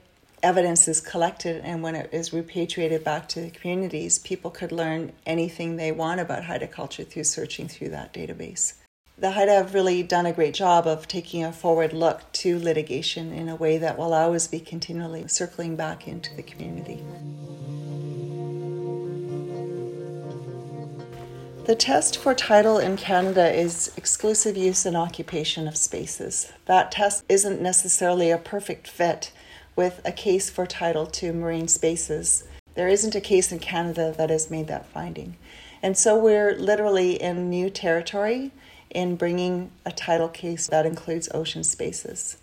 evidence 0.42 0.88
is 0.88 1.00
collected 1.00 1.60
and 1.64 1.82
when 1.82 1.94
it 1.94 2.08
is 2.12 2.32
repatriated 2.32 3.04
back 3.04 3.28
to 3.28 3.40
the 3.40 3.50
communities, 3.50 4.18
people 4.18 4.50
could 4.50 4.72
learn 4.72 5.12
anything 5.26 5.76
they 5.76 5.92
want 5.92 6.20
about 6.20 6.44
Haida 6.44 6.66
culture 6.66 7.04
through 7.04 7.24
searching 7.24 7.68
through 7.68 7.90
that 7.90 8.12
database. 8.12 8.74
The 9.18 9.32
Haida 9.32 9.52
have 9.52 9.74
really 9.74 10.02
done 10.02 10.24
a 10.24 10.32
great 10.32 10.54
job 10.54 10.86
of 10.86 11.06
taking 11.06 11.44
a 11.44 11.52
forward 11.52 11.92
look 11.92 12.32
to 12.32 12.58
litigation 12.58 13.32
in 13.32 13.50
a 13.50 13.56
way 13.56 13.76
that 13.76 13.98
will 13.98 14.14
always 14.14 14.48
be 14.48 14.60
continually 14.60 15.28
circling 15.28 15.76
back 15.76 16.08
into 16.08 16.34
the 16.34 16.42
community. 16.42 17.02
The 21.64 21.76
test 21.76 22.16
for 22.16 22.34
title 22.34 22.78
in 22.78 22.96
Canada 22.96 23.52
is 23.52 23.92
exclusive 23.96 24.56
use 24.56 24.86
and 24.86 24.96
occupation 24.96 25.68
of 25.68 25.76
spaces. 25.76 26.52
That 26.64 26.90
test 26.90 27.22
isn't 27.28 27.60
necessarily 27.60 28.30
a 28.30 28.38
perfect 28.38 28.88
fit 28.88 29.30
with 29.76 30.00
a 30.04 30.10
case 30.10 30.48
for 30.50 30.66
title 30.66 31.06
to 31.06 31.32
marine 31.32 31.68
spaces. 31.68 32.44
There 32.74 32.88
isn't 32.88 33.14
a 33.14 33.20
case 33.20 33.52
in 33.52 33.58
Canada 33.58 34.12
that 34.16 34.30
has 34.30 34.50
made 34.50 34.68
that 34.68 34.86
finding. 34.86 35.36
And 35.82 35.96
so 35.96 36.18
we're 36.18 36.56
literally 36.56 37.20
in 37.20 37.50
new 37.50 37.68
territory 37.70 38.52
in 38.88 39.16
bringing 39.16 39.70
a 39.84 39.92
title 39.92 40.28
case 40.28 40.66
that 40.68 40.86
includes 40.86 41.28
ocean 41.32 41.62
spaces. 41.62 42.38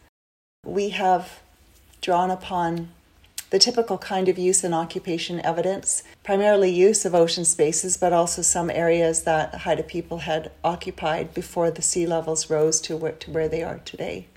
We 0.64 0.90
have 0.90 1.42
drawn 2.02 2.32
upon 2.32 2.90
the 3.50 3.60
typical 3.60 3.98
kind 3.98 4.28
of 4.30 4.38
use 4.38 4.64
and 4.64 4.76
occupation 4.76 5.40
evidence, 5.42 6.04
primarily 6.28 6.70
use 6.70 7.06
of 7.06 7.16
ocean 7.16 7.46
spaces, 7.46 7.96
but 7.96 8.12
also 8.12 8.42
some 8.42 8.70
areas 8.70 9.24
that 9.24 9.56
Haida 9.60 9.82
people 9.82 10.18
had 10.18 10.52
occupied 10.62 11.34
before 11.34 11.72
the 11.72 11.82
sea 11.82 12.06
levels 12.06 12.50
rose 12.50 12.82
to 12.82 12.98
where, 12.98 13.14
to 13.14 13.32
where 13.32 13.48
they 13.48 13.64
are 13.64 13.80
today. 13.86 14.28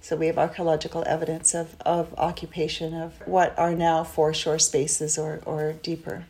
So 0.00 0.16
we 0.16 0.26
have 0.26 0.36
archaeological 0.36 1.04
evidence 1.06 1.54
of, 1.54 1.76
of 1.86 2.12
occupation 2.18 2.92
of 2.92 3.24
what 3.24 3.56
are 3.56 3.76
now 3.76 4.02
foreshore 4.02 4.58
spaces 4.58 5.16
or, 5.16 5.40
or 5.46 5.74
deeper. 5.74 6.24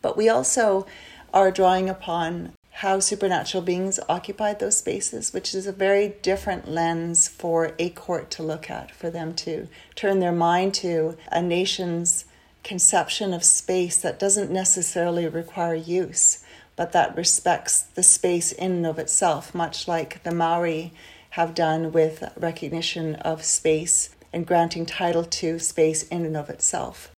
But 0.00 0.16
we 0.16 0.28
also 0.28 0.84
are 1.32 1.52
drawing 1.52 1.88
upon 1.88 2.54
how 2.72 2.98
supernatural 2.98 3.62
beings 3.62 4.00
occupied 4.08 4.58
those 4.58 4.78
spaces, 4.78 5.32
which 5.32 5.54
is 5.54 5.68
a 5.68 5.72
very 5.72 6.08
different 6.22 6.66
lens 6.66 7.28
for 7.28 7.70
a 7.78 7.90
court 7.90 8.32
to 8.32 8.42
look 8.42 8.68
at, 8.68 8.90
for 8.90 9.10
them 9.10 9.32
to 9.34 9.68
turn 9.94 10.18
their 10.18 10.32
mind 10.32 10.74
to 10.74 11.16
a 11.30 11.40
nation's 11.40 12.24
conception 12.62 13.34
of 13.34 13.44
space 13.44 13.96
that 13.98 14.18
doesn't 14.18 14.50
necessarily 14.50 15.26
require 15.26 15.74
use, 15.74 16.44
but 16.76 16.92
that 16.92 17.16
respects 17.16 17.82
the 17.82 18.02
space 18.02 18.52
in 18.52 18.72
and 18.72 18.86
of 18.86 18.98
itself, 18.98 19.54
much 19.54 19.88
like 19.88 20.22
the 20.22 20.34
Maori 20.34 20.92
have 21.30 21.54
done 21.54 21.92
with 21.92 22.32
recognition 22.36 23.14
of 23.16 23.44
space 23.44 24.10
and 24.32 24.46
granting 24.46 24.86
title 24.86 25.24
to 25.24 25.58
space 25.58 26.02
in 26.04 26.24
and 26.24 26.36
of 26.36 26.50
itself. 26.50 27.10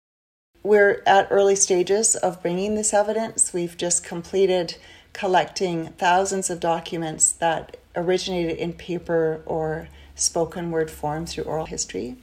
We're 0.63 1.03
at 1.05 1.27
early 1.29 1.55
stages 1.55 2.15
of 2.15 2.41
bringing 2.41 2.75
this 2.75 2.93
evidence. 2.93 3.53
We've 3.53 3.75
just 3.75 4.03
completed 4.03 4.77
collecting 5.11 5.87
thousands 5.97 6.49
of 6.49 6.59
documents 6.59 7.31
that 7.31 7.77
originated 7.95 8.57
in 8.57 8.73
paper 8.73 9.41
or 9.45 9.89
spoken 10.15 10.71
word 10.71 10.89
form 10.89 11.25
through 11.25 11.43
oral 11.43 11.65
history. 11.65 12.15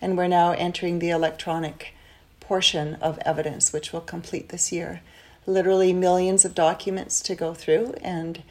And 0.00 0.16
we're 0.16 0.26
now 0.26 0.52
entering 0.52 0.98
the 0.98 1.10
electronic 1.10 1.94
portion 2.52 2.96
of 2.96 3.18
evidence, 3.24 3.72
which 3.72 3.94
will 3.94 4.02
complete 4.02 4.50
this 4.50 4.70
year. 4.70 5.00
literally 5.46 5.90
millions 5.90 6.44
of 6.44 6.54
documents 6.54 7.22
to 7.22 7.34
go 7.34 7.54
through. 7.54 7.94
And 8.02 8.42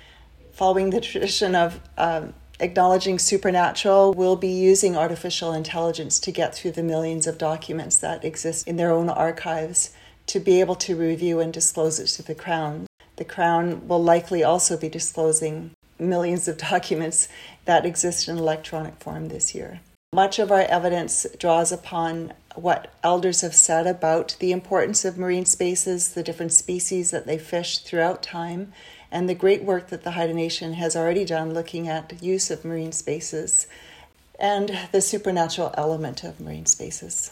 following 0.51 0.89
the 0.89 0.99
tradition 0.99 1.53
of 1.53 1.79
um, 1.99 2.33
acknowledging 2.59 3.19
supernatural, 3.19 4.15
we'll 4.15 4.35
be 4.35 4.55
using 4.71 4.97
artificial 4.97 5.53
intelligence 5.53 6.17
to 6.21 6.31
get 6.31 6.55
through 6.55 6.71
the 6.71 6.81
millions 6.81 7.27
of 7.27 7.37
documents 7.37 7.97
that 7.97 8.25
exist 8.25 8.67
in 8.67 8.75
their 8.77 8.91
own 8.91 9.07
archives 9.07 9.91
to 10.25 10.39
be 10.39 10.59
able 10.61 10.77
to 10.77 10.95
review 10.95 11.39
and 11.39 11.53
disclose 11.53 11.99
it 11.99 12.07
to 12.07 12.23
the 12.23 12.33
Crown. 12.43 12.87
The 13.17 13.31
Crown 13.35 13.87
will 13.87 14.03
likely 14.03 14.43
also 14.43 14.77
be 14.77 14.89
disclosing 14.89 15.73
millions 15.99 16.47
of 16.47 16.57
documents 16.71 17.27
that 17.65 17.85
exist 17.85 18.27
in 18.27 18.39
electronic 18.39 18.95
form 18.95 19.27
this 19.27 19.53
year. 19.53 19.81
Much 20.11 20.39
of 20.39 20.51
our 20.51 20.65
evidence 20.77 21.27
draws 21.37 21.71
upon 21.71 22.33
what 22.55 22.91
elders 23.03 23.41
have 23.41 23.55
said 23.55 23.87
about 23.87 24.35
the 24.39 24.51
importance 24.51 25.05
of 25.05 25.17
marine 25.17 25.45
spaces, 25.45 26.13
the 26.13 26.23
different 26.23 26.53
species 26.53 27.11
that 27.11 27.25
they 27.25 27.37
fish 27.37 27.79
throughout 27.79 28.23
time, 28.23 28.73
and 29.11 29.27
the 29.27 29.35
great 29.35 29.63
work 29.63 29.89
that 29.89 30.03
the 30.03 30.11
Haida 30.11 30.33
Nation 30.33 30.73
has 30.73 30.95
already 30.95 31.25
done 31.25 31.53
looking 31.53 31.87
at 31.87 32.21
use 32.21 32.49
of 32.49 32.63
marine 32.63 32.91
spaces 32.91 33.67
and 34.39 34.77
the 34.91 35.01
supernatural 35.01 35.73
element 35.77 36.23
of 36.23 36.39
marine 36.39 36.65
spaces. 36.65 37.31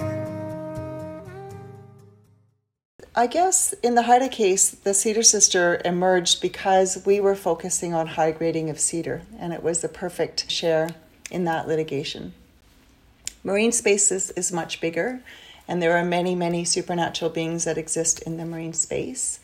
I 3.14 3.26
guess 3.26 3.72
in 3.82 3.96
the 3.96 4.02
Haida 4.02 4.28
case, 4.28 4.70
the 4.70 4.94
cedar 4.94 5.24
sister 5.24 5.82
emerged 5.84 6.40
because 6.40 7.02
we 7.04 7.18
were 7.18 7.34
focusing 7.34 7.92
on 7.92 8.06
high 8.06 8.30
grading 8.30 8.70
of 8.70 8.78
cedar, 8.78 9.22
and 9.36 9.52
it 9.52 9.64
was 9.64 9.80
the 9.80 9.88
perfect 9.88 10.48
share 10.48 10.90
in 11.28 11.42
that 11.44 11.66
litigation. 11.66 12.34
Marine 13.42 13.72
spaces 13.72 14.30
is 14.30 14.52
much 14.52 14.80
bigger, 14.80 15.22
and 15.66 15.82
there 15.82 15.96
are 15.96 16.04
many, 16.04 16.36
many 16.36 16.64
supernatural 16.64 17.32
beings 17.32 17.64
that 17.64 17.76
exist 17.76 18.22
in 18.22 18.36
the 18.36 18.44
marine 18.44 18.74
space. 18.74 19.40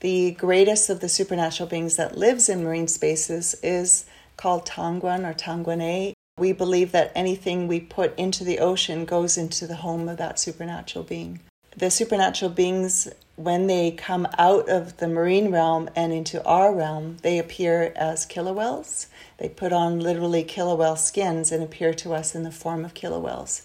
The 0.00 0.32
greatest 0.32 0.90
of 0.90 0.98
the 0.98 1.08
supernatural 1.08 1.68
beings 1.68 1.94
that 1.94 2.18
lives 2.18 2.48
in 2.48 2.64
marine 2.64 2.88
spaces 2.88 3.54
is 3.62 4.06
called 4.36 4.66
Tanguan 4.66 5.24
or 5.24 5.34
Tanguane. 5.34 6.14
We 6.36 6.52
believe 6.52 6.90
that 6.90 7.12
anything 7.14 7.68
we 7.68 7.78
put 7.78 8.18
into 8.18 8.42
the 8.42 8.58
ocean 8.58 9.04
goes 9.04 9.38
into 9.38 9.68
the 9.68 9.76
home 9.76 10.08
of 10.08 10.16
that 10.16 10.40
supernatural 10.40 11.04
being 11.04 11.38
the 11.76 11.90
supernatural 11.90 12.50
beings, 12.50 13.08
when 13.36 13.66
they 13.66 13.90
come 13.90 14.28
out 14.38 14.68
of 14.68 14.98
the 14.98 15.08
marine 15.08 15.50
realm 15.50 15.90
and 15.96 16.12
into 16.12 16.44
our 16.44 16.72
realm, 16.72 17.16
they 17.22 17.38
appear 17.38 17.92
as 17.96 18.26
killer 18.26 18.52
whales. 18.52 19.08
They 19.38 19.48
put 19.48 19.72
on 19.72 19.98
literally 19.98 20.44
killer 20.44 20.76
whale 20.76 20.96
skins 20.96 21.50
and 21.50 21.62
appear 21.62 21.92
to 21.94 22.14
us 22.14 22.34
in 22.34 22.44
the 22.44 22.52
form 22.52 22.84
of 22.84 22.94
killer 22.94 23.18
whales. 23.18 23.62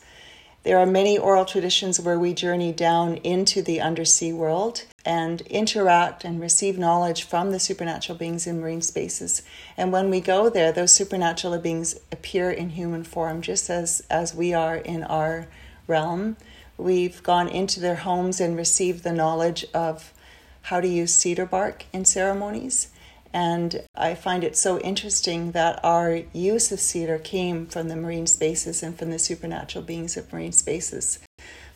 There 0.64 0.78
are 0.78 0.86
many 0.86 1.18
oral 1.18 1.46
traditions 1.46 2.02
where 2.02 2.20
we 2.20 2.34
journey 2.34 2.74
down 2.74 3.16
into 3.18 3.62
the 3.62 3.80
undersea 3.80 4.34
world 4.34 4.84
and 5.06 5.40
interact 5.42 6.26
and 6.26 6.42
receive 6.42 6.78
knowledge 6.78 7.24
from 7.24 7.52
the 7.52 7.60
supernatural 7.60 8.18
beings 8.18 8.46
in 8.46 8.60
marine 8.60 8.82
spaces. 8.82 9.42
And 9.78 9.94
when 9.94 10.10
we 10.10 10.20
go 10.20 10.50
there, 10.50 10.74
those 10.74 10.94
supernatural 10.94 11.58
beings 11.60 11.96
appear 12.12 12.52
in 12.52 12.72
human 12.72 13.06
form, 13.06 13.42
just 13.42 13.70
as, 13.70 14.04
as 14.10 14.36
we 14.36 14.54
are 14.54 14.76
in 14.76 15.04
our 15.04 15.48
realm. 15.88 16.36
We've 16.80 17.22
gone 17.24 17.50
into 17.50 17.82
their 17.82 17.98
homes 17.98 18.40
and 18.40 18.56
received 18.56 19.04
the 19.04 19.12
knowledge 19.12 19.66
of 19.74 20.14
how 20.62 20.80
to 20.80 20.88
use 20.88 21.14
cedar 21.14 21.46
bark 21.46 21.86
in 21.92 22.06
ceremonies. 22.06 22.88
And 23.34 23.84
I 23.96 24.16
find 24.16 24.46
it 24.46 24.56
so 24.56 24.80
interesting 24.80 25.52
that 25.52 25.84
our 25.84 26.22
use 26.32 26.72
of 26.72 26.80
cedar 26.80 27.20
came 27.20 27.66
from 27.66 27.90
the 27.90 27.98
marine 27.98 28.28
spaces 28.28 28.82
and 28.82 28.98
from 28.98 29.12
the 29.12 29.20
supernatural 29.20 29.84
beings 29.84 30.16
of 30.16 30.32
marine 30.32 30.54
spaces. 30.54 31.20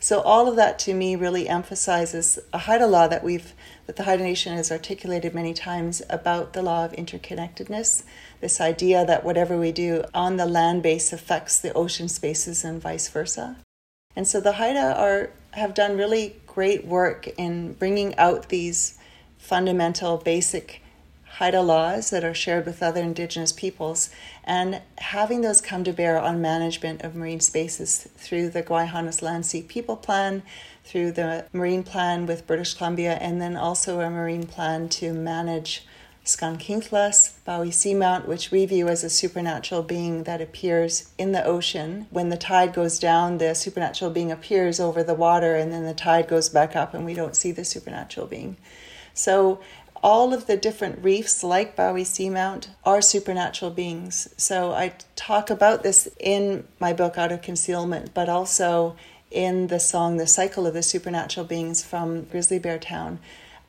So 0.00 0.22
all 0.22 0.48
of 0.48 0.56
that 0.56 0.78
to 0.80 0.94
me 0.94 1.16
really 1.16 1.50
emphasizes 1.50 2.38
a 2.54 2.58
Haida 2.58 2.86
law 2.86 3.06
that 3.06 3.22
we've 3.22 3.52
that 3.84 3.96
the 3.96 4.04
Haida 4.04 4.22
Nation 4.22 4.56
has 4.56 4.72
articulated 4.72 5.34
many 5.34 5.52
times 5.52 6.00
about 6.08 6.54
the 6.54 6.62
law 6.62 6.86
of 6.86 6.92
interconnectedness. 6.92 8.04
This 8.40 8.58
idea 8.58 9.04
that 9.04 9.22
whatever 9.22 9.58
we 9.58 9.70
do 9.70 10.04
on 10.14 10.38
the 10.38 10.46
land 10.46 10.82
base 10.82 11.12
affects 11.12 11.60
the 11.60 11.74
ocean 11.74 12.08
spaces 12.08 12.64
and 12.64 12.80
vice 12.80 13.08
versa. 13.08 13.56
And 14.16 14.26
so 14.26 14.40
the 14.40 14.52
Haida 14.52 14.94
are 14.96 15.30
have 15.52 15.74
done 15.74 15.96
really 15.96 16.36
great 16.46 16.84
work 16.84 17.28
in 17.38 17.74
bringing 17.74 18.16
out 18.16 18.48
these 18.48 18.98
fundamental, 19.38 20.16
basic 20.16 20.82
Haida 21.38 21.62
laws 21.62 22.10
that 22.10 22.24
are 22.24 22.34
shared 22.34 22.64
with 22.64 22.82
other 22.82 23.02
Indigenous 23.02 23.50
peoples 23.52 24.10
and 24.44 24.80
having 24.98 25.40
those 25.40 25.60
come 25.60 25.82
to 25.82 25.92
bear 25.92 26.20
on 26.20 26.40
management 26.40 27.02
of 27.02 27.16
marine 27.16 27.40
spaces 27.40 28.06
through 28.16 28.50
the 28.50 28.62
Gwaii 28.62 28.88
Haanas 28.88 29.20
Land 29.20 29.46
Sea 29.46 29.62
People 29.62 29.96
Plan, 29.96 30.44
through 30.84 31.10
the 31.10 31.46
Marine 31.52 31.82
Plan 31.82 32.26
with 32.26 32.46
British 32.46 32.74
Columbia, 32.74 33.14
and 33.14 33.40
then 33.40 33.56
also 33.56 34.00
a 34.00 34.10
Marine 34.10 34.46
Plan 34.46 34.88
to 34.90 35.12
manage 35.12 35.84
SGaan 36.24 36.58
Kinghlas, 36.58 37.34
Bowie 37.44 37.68
Seamount, 37.68 38.26
which 38.26 38.50
we 38.50 38.64
view 38.64 38.88
as 38.88 39.04
a 39.04 39.10
supernatural 39.10 39.82
being 39.82 40.22
that 40.24 40.40
appears 40.40 41.10
in 41.18 41.32
the 41.32 41.44
ocean. 41.44 42.06
When 42.08 42.30
the 42.30 42.38
tide 42.38 42.72
goes 42.72 42.98
down, 42.98 43.36
the 43.36 43.54
supernatural 43.54 44.10
being 44.10 44.32
appears 44.32 44.80
over 44.80 45.02
the 45.02 45.14
water, 45.14 45.54
and 45.54 45.70
then 45.70 45.84
the 45.84 45.92
tide 45.92 46.26
goes 46.26 46.48
back 46.48 46.74
up, 46.74 46.94
and 46.94 47.04
we 47.04 47.12
don't 47.12 47.36
see 47.36 47.52
the 47.52 47.64
supernatural 47.64 48.26
being. 48.26 48.56
So, 49.12 49.60
all 50.02 50.32
of 50.32 50.46
the 50.46 50.56
different 50.56 51.04
reefs, 51.04 51.44
like 51.44 51.76
Bowie 51.76 52.04
Seamount, 52.04 52.68
are 52.84 53.02
supernatural 53.02 53.70
beings. 53.70 54.28
So, 54.38 54.72
I 54.72 54.94
talk 55.16 55.50
about 55.50 55.82
this 55.82 56.08
in 56.18 56.66
my 56.80 56.94
book, 56.94 57.18
Out 57.18 57.32
of 57.32 57.42
Concealment, 57.42 58.14
but 58.14 58.30
also 58.30 58.96
in 59.30 59.66
the 59.66 59.80
song 59.80 60.16
The 60.16 60.26
Cycle 60.26 60.66
of 60.66 60.72
the 60.72 60.82
Supernatural 60.82 61.44
Beings 61.44 61.84
from 61.84 62.22
Grizzly 62.24 62.58
Bear 62.58 62.78
Town 62.78 63.18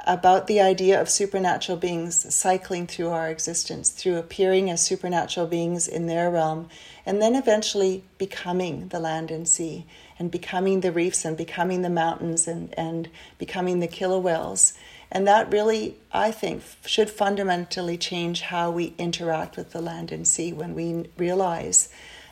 about 0.05 0.45
the 0.45 0.61
idea 0.61 1.01
of 1.01 1.09
supernatural 1.09 1.77
beings 1.77 2.33
cycling 2.33 2.85
through 2.85 3.09
our 3.09 3.29
existence, 3.29 3.89
through 3.89 4.17
appearing 4.17 4.69
as 4.69 4.85
supernatural 4.85 5.47
beings 5.47 5.87
in 5.87 6.05
their 6.05 6.29
realm, 6.29 6.69
and 7.05 7.21
then 7.21 7.35
eventually 7.35 8.03
becoming 8.17 8.87
the 8.89 8.99
land 8.99 9.31
and 9.31 9.47
sea, 9.47 9.85
and 10.19 10.29
becoming 10.29 10.81
the 10.81 10.91
reefs, 10.91 11.25
and 11.25 11.35
becoming 11.35 11.81
the 11.81 11.89
mountains, 11.89 12.47
and, 12.47 12.73
and 12.77 13.09
becoming 13.39 13.79
the 13.79 13.87
killer 13.87 14.19
whales. 14.19 14.73
And 15.11 15.27
that 15.27 15.51
really, 15.51 15.97
I 16.11 16.31
think, 16.31 16.63
should 16.85 17.09
fundamentally 17.09 17.97
change 17.97 18.41
how 18.41 18.69
we 18.69 18.93
interact 18.97 19.57
with 19.57 19.71
the 19.71 19.81
land 19.81 20.11
and 20.11 20.27
sea 20.27 20.53
when 20.53 20.75
we 20.75 21.09
realize 21.17 21.89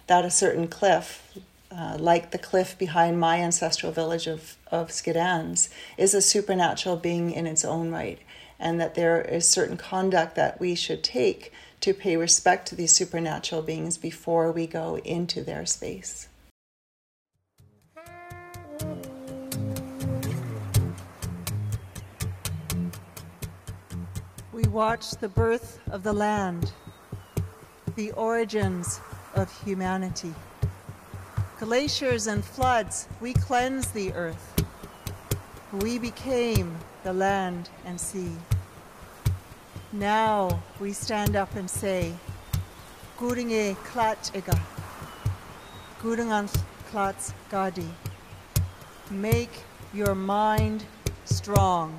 that 0.07 0.25
a 0.25 0.31
certain 0.31 0.67
cliff, 0.67 1.37
uh, 1.75 1.97
like 1.99 2.31
the 2.31 2.37
cliff 2.37 2.77
behind 2.77 3.19
my 3.19 3.39
ancestral 3.39 3.91
village 3.91 4.27
of, 4.27 4.57
of 4.71 4.89
Skedans, 4.89 5.69
is 5.97 6.13
a 6.13 6.21
supernatural 6.21 6.97
being 6.97 7.31
in 7.31 7.47
its 7.47 7.65
own 7.65 7.91
right, 7.91 8.19
and 8.59 8.79
that 8.79 8.95
there 8.95 9.21
is 9.21 9.47
certain 9.47 9.77
conduct 9.77 10.35
that 10.35 10.59
we 10.59 10.75
should 10.75 11.03
take 11.03 11.51
to 11.79 11.93
pay 11.93 12.15
respect 12.15 12.67
to 12.67 12.75
these 12.75 12.95
supernatural 12.95 13.61
beings 13.61 13.97
before 13.97 14.51
we 14.51 14.67
go 14.67 14.97
into 14.99 15.43
their 15.43 15.65
space. 15.65 16.27
We 24.53 24.63
watch 24.67 25.11
the 25.11 25.29
birth 25.29 25.79
of 25.89 26.03
the 26.03 26.13
land, 26.13 26.71
the 27.95 28.11
origins 28.11 29.01
of 29.35 29.51
humanity 29.63 30.33
glaciers 31.63 32.27
and 32.27 32.43
floods, 32.43 33.07
we 33.21 33.33
cleanse 33.33 33.89
the 33.91 34.11
earth. 34.13 34.65
We 35.71 35.97
became 35.97 36.75
the 37.03 37.13
land 37.13 37.69
and 37.85 37.97
sea. 37.99 38.33
Now 39.93 40.61
we 40.81 40.91
stand 40.91 41.37
up 41.37 41.55
and 41.55 41.69
say, 41.69 42.13
Guringe 43.17 43.75
klat 43.85 44.35
ega, 44.35 44.59
Guringan 46.01 46.53
klats 46.91 47.31
gadi. 47.49 47.89
Make 49.09 49.63
your 49.93 50.15
mind 50.15 50.83
strong. 51.23 51.95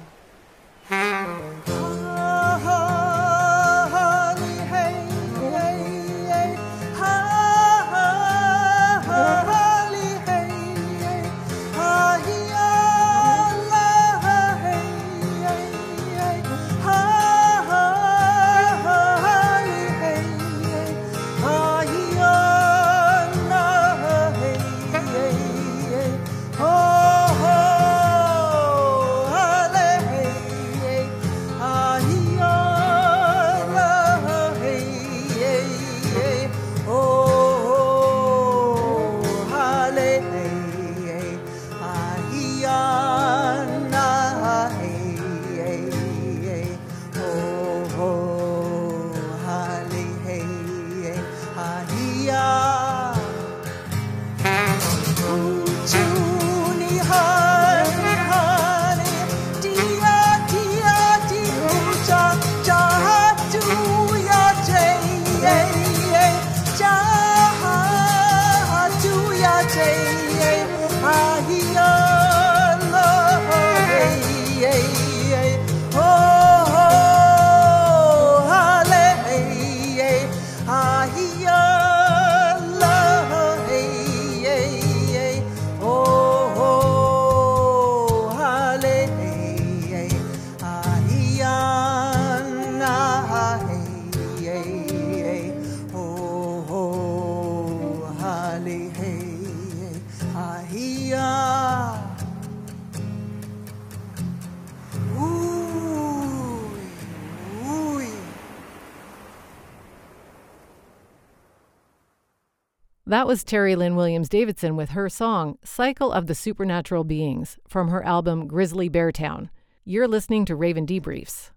That 113.15 113.29
was 113.29 113.45
Terry 113.45 113.77
Lynn 113.77 113.95
Williams 113.95 114.29
Davidson 114.29 114.75
with 114.75 114.91
her 114.91 115.09
song, 115.09 115.57
Cycle 115.63 116.11
of 116.11 116.27
the 116.27 116.35
Supernatural 116.35 117.05
Beings, 117.05 117.59
from 117.69 117.87
her 117.87 118.05
album 118.05 118.49
Grizzly 118.49 118.89
Bear 118.89 119.13
Town. 119.13 119.51
You're 119.85 120.09
listening 120.09 120.45
to 120.47 120.57
Raven 120.57 120.85
Debriefs. 120.85 121.51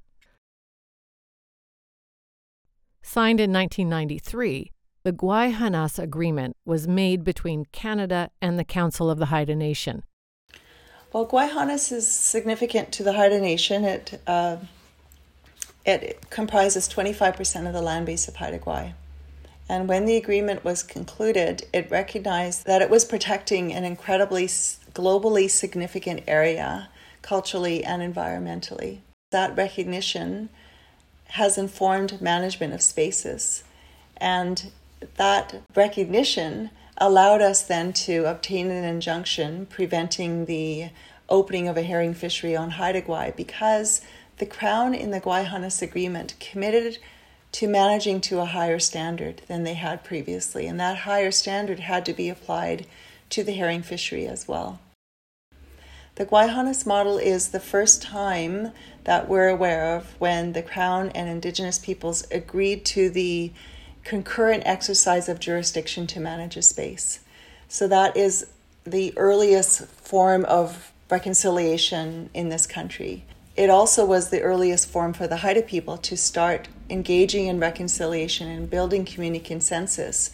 Signed 3.01 3.39
in 3.39 3.51
1993, 3.51 4.71
the 5.01 5.11
Gwaii 5.11 5.55
Haanas 5.55 5.97
Agreement 5.97 6.55
was 6.63 6.87
made 6.87 7.23
between 7.23 7.65
Canada 7.71 8.29
and 8.39 8.59
the 8.59 8.63
Council 8.63 9.09
of 9.09 9.17
the 9.17 9.25
Haida 9.25 9.55
Nation. 9.55 10.03
Well, 11.11 11.25
Gwaii 11.25 11.49
Haanas 11.49 11.91
is 11.91 12.07
significant 12.07 12.91
to 12.91 13.03
the 13.03 13.13
Haida 13.13 13.41
Nation. 13.41 13.83
It, 13.83 14.21
uh, 14.27 14.57
it 15.87 16.29
comprises 16.29 16.87
25% 16.87 17.65
of 17.65 17.73
the 17.73 17.81
land 17.81 18.05
base 18.05 18.27
of 18.27 18.35
Haida 18.35 18.59
Gwaii. 18.59 18.93
And 19.69 19.87
when 19.89 20.05
the 20.05 20.15
agreement 20.15 20.63
was 20.63 20.81
concluded, 20.81 21.67
it 21.73 21.91
recognized 21.91 22.65
that 22.65 22.81
it 22.81 22.89
was 22.89 23.03
protecting 23.03 23.73
an 23.73 23.83
incredibly 23.83 24.45
globally 24.45 25.49
significant 25.49 26.23
area, 26.27 26.89
culturally 27.21 27.83
and 27.83 28.01
environmentally. 28.01 28.99
That 29.31 29.57
recognition 29.57 30.49
has 31.31 31.57
informed 31.57 32.21
management 32.21 32.73
of 32.73 32.81
spaces. 32.81 33.63
And 34.15 34.71
that 35.17 35.61
recognition 35.75 36.69
allowed 36.97 37.41
us 37.41 37.61
then 37.61 37.93
to 37.93 38.25
obtain 38.25 38.71
an 38.71 38.83
injunction 38.83 39.65
preventing 39.67 40.45
the 40.45 40.89
opening 41.29 41.67
of 41.67 41.77
a 41.77 41.83
herring 41.83 42.13
fishery 42.13 42.55
on 42.55 42.71
Haida 42.71 43.01
Gwaii 43.01 43.35
because 43.35 44.01
the 44.37 44.45
Crown 44.45 44.93
in 44.93 45.11
the 45.11 45.21
Gwaii 45.21 45.81
agreement 45.81 46.35
committed 46.39 46.97
to 47.53 47.67
managing 47.67 48.21
to 48.21 48.39
a 48.39 48.45
higher 48.45 48.79
standard 48.79 49.41
than 49.47 49.63
they 49.63 49.73
had 49.73 50.03
previously. 50.03 50.67
And 50.67 50.79
that 50.79 50.99
higher 50.99 51.31
standard 51.31 51.79
had 51.79 52.05
to 52.05 52.13
be 52.13 52.29
applied 52.29 52.85
to 53.29 53.43
the 53.43 53.53
herring 53.53 53.81
fishery 53.81 54.27
as 54.27 54.47
well. 54.47 54.79
The 56.15 56.25
Gwaii 56.25 56.85
model 56.85 57.17
is 57.19 57.49
the 57.49 57.59
first 57.59 58.01
time 58.01 58.71
that 59.03 59.29
we're 59.29 59.49
aware 59.49 59.95
of 59.95 60.15
when 60.19 60.53
the 60.53 60.63
Crown 60.63 61.09
and 61.09 61.29
Indigenous 61.29 61.77
peoples 61.77 62.25
agreed 62.31 62.85
to 62.85 63.09
the 63.09 63.51
concurrent 64.03 64.63
exercise 64.65 65.29
of 65.29 65.39
jurisdiction 65.39 66.07
to 66.07 66.19
manage 66.19 66.57
a 66.57 66.61
space. 66.61 67.19
So 67.67 67.87
that 67.89 68.17
is 68.17 68.47
the 68.83 69.15
earliest 69.17 69.85
form 69.85 70.45
of 70.45 70.91
reconciliation 71.09 72.29
in 72.33 72.49
this 72.49 72.65
country. 72.65 73.23
It 73.55 73.69
also 73.69 74.05
was 74.05 74.29
the 74.29 74.41
earliest 74.41 74.89
form 74.89 75.13
for 75.13 75.27
the 75.27 75.37
Haida 75.37 75.61
people 75.61 75.97
to 75.97 76.17
start 76.17 76.67
engaging 76.89 77.47
in 77.47 77.59
reconciliation 77.59 78.47
and 78.47 78.69
building 78.69 79.05
community 79.05 79.43
consensus. 79.43 80.31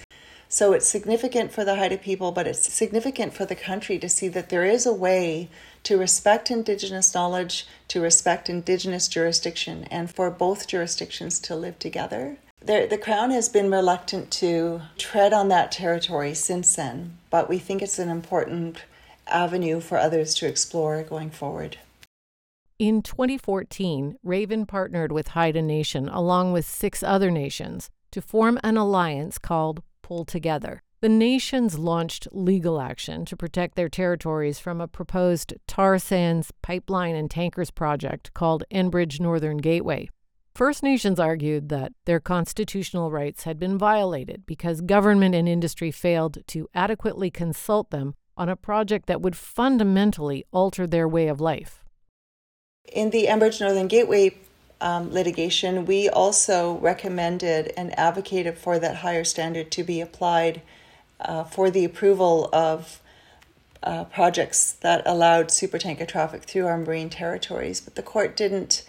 So 0.50 0.74
it's 0.74 0.88
significant 0.88 1.52
for 1.52 1.66
the 1.66 1.78
Haida 1.78 1.98
people, 1.98 2.32
but 2.32 2.46
it's 2.46 2.72
significant 2.72 3.34
for 3.34 3.44
the 3.44 3.56
country 3.56 3.98
to 3.98 4.08
see 4.08 4.28
that 4.28 4.50
there 4.50 4.66
is 4.66 4.86
a 4.86 4.94
way 4.94 5.50
to 5.82 5.98
respect 5.98 6.52
Indigenous 6.52 7.16
knowledge, 7.16 7.66
to 7.88 8.00
respect 8.00 8.50
Indigenous 8.50 9.08
jurisdiction, 9.08 9.86
and 9.86 10.14
for 10.14 10.30
both 10.30 10.68
jurisdictions 10.68 11.40
to 11.40 11.56
live 11.56 11.80
together. 11.80 12.38
The, 12.60 12.88
the 12.88 13.00
Crown 13.00 13.32
has 13.32 13.50
been 13.50 13.72
reluctant 13.72 14.32
to 14.34 14.82
tread 14.98 15.34
on 15.34 15.48
that 15.50 15.72
territory 15.72 16.34
since 16.34 16.76
then, 16.76 17.18
but 17.30 17.50
we 17.50 17.58
think 17.58 17.82
it's 17.82 18.00
an 18.00 18.10
important 18.10 18.84
avenue 19.28 19.80
for 19.80 19.98
others 19.98 20.36
to 20.36 20.48
explore 20.48 21.02
going 21.04 21.32
forward. 21.32 21.78
In 22.86 23.02
2014, 23.02 24.18
Raven 24.24 24.66
partnered 24.66 25.14
with 25.14 25.30
Haida 25.30 25.62
Nation 25.62 26.10
along 26.10 26.52
with 26.52 26.66
six 26.66 27.02
other 27.02 27.32
nations 27.32 27.90
to 28.12 28.22
form 28.22 28.60
an 28.62 28.76
alliance 28.76 29.38
called 29.38 29.82
Pull 30.02 30.26
Together. 30.26 30.84
The 31.00 31.08
nations 31.08 31.80
launched 31.80 32.28
legal 32.34 32.82
action 32.82 33.24
to 33.28 33.38
protect 33.38 33.76
their 33.76 33.88
territories 33.88 34.60
from 34.60 34.82
a 34.82 34.90
proposed 34.90 35.54
tar 35.66 35.98
sands 35.98 36.52
pipeline 36.62 37.16
and 37.16 37.32
tankers 37.32 37.72
project 37.72 38.34
called 38.34 38.66
Enbridge 38.70 39.18
Northern 39.18 39.60
Gateway. 39.60 40.10
First 40.54 40.84
Nations 40.84 41.22
argued 41.22 41.70
that 41.70 41.94
their 42.04 42.20
constitutional 42.20 43.12
rights 43.12 43.46
had 43.46 43.58
been 43.60 43.78
violated 43.78 44.46
because 44.46 44.82
government 44.82 45.36
and 45.36 45.48
industry 45.48 45.90
failed 45.90 46.40
to 46.48 46.68
adequately 46.76 47.32
consult 47.32 47.92
them 47.92 48.16
on 48.36 48.50
a 48.50 48.58
project 48.58 49.06
that 49.06 49.22
would 49.22 49.38
fundamentally 49.38 50.44
alter 50.52 50.86
their 50.86 51.08
way 51.08 51.30
of 51.30 51.40
life. 51.40 51.83
In 52.92 53.10
the 53.10 53.26
Enbridge 53.26 53.60
Northern 53.60 53.88
Gateway 53.88 54.38
um, 54.80 55.12
litigation, 55.12 55.86
we 55.86 56.08
also 56.10 56.78
recommended 56.78 57.74
and 57.76 57.98
advocated 57.98 58.56
for 58.58 58.78
that 58.78 58.98
higher 58.98 59.24
standard 59.24 59.72
to 59.72 59.84
be 59.84 60.02
applied 60.02 60.62
uh, 61.20 61.44
for 61.44 61.72
the 61.72 61.86
approval 61.86 62.50
of 62.54 63.02
uh, 63.82 64.04
projects 64.06 64.74
that 64.74 65.02
allowed 65.06 65.48
supertanker 65.48 66.08
traffic 66.08 66.44
through 66.44 66.68
our 66.68 66.78
marine 66.78 67.10
territories. 67.10 67.82
But 67.82 67.96
the 67.96 68.04
court 68.04 68.36
didn't 68.36 68.84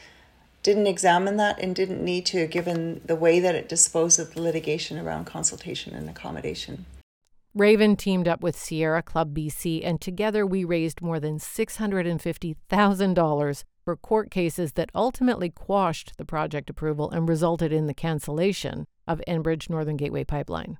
didn't 0.62 0.86
examine 0.86 1.36
that 1.36 1.58
and 1.58 1.76
didn't 1.76 2.02
need 2.02 2.24
to, 2.24 2.46
given 2.46 3.02
the 3.04 3.16
way 3.16 3.38
that 3.38 3.54
it 3.54 3.68
disposed 3.68 4.18
of 4.18 4.32
the 4.32 4.40
litigation 4.40 4.98
around 4.98 5.26
consultation 5.26 5.94
and 5.94 6.08
accommodation. 6.08 6.86
Raven 7.54 7.96
teamed 7.96 8.26
up 8.26 8.42
with 8.42 8.56
Sierra 8.56 9.02
Club 9.02 9.34
BC, 9.34 9.82
and 9.84 10.00
together 10.00 10.46
we 10.46 10.64
raised 10.64 11.02
more 11.02 11.20
than 11.20 11.38
$650,000 11.38 13.64
for 13.84 13.96
court 13.96 14.30
cases 14.30 14.72
that 14.72 14.90
ultimately 14.94 15.50
quashed 15.50 16.16
the 16.16 16.24
project 16.24 16.70
approval 16.70 17.10
and 17.10 17.28
resulted 17.28 17.72
in 17.72 17.86
the 17.86 17.94
cancellation 17.94 18.86
of 19.06 19.20
Enbridge 19.28 19.68
Northern 19.68 19.96
Gateway 19.96 20.24
Pipeline. 20.24 20.78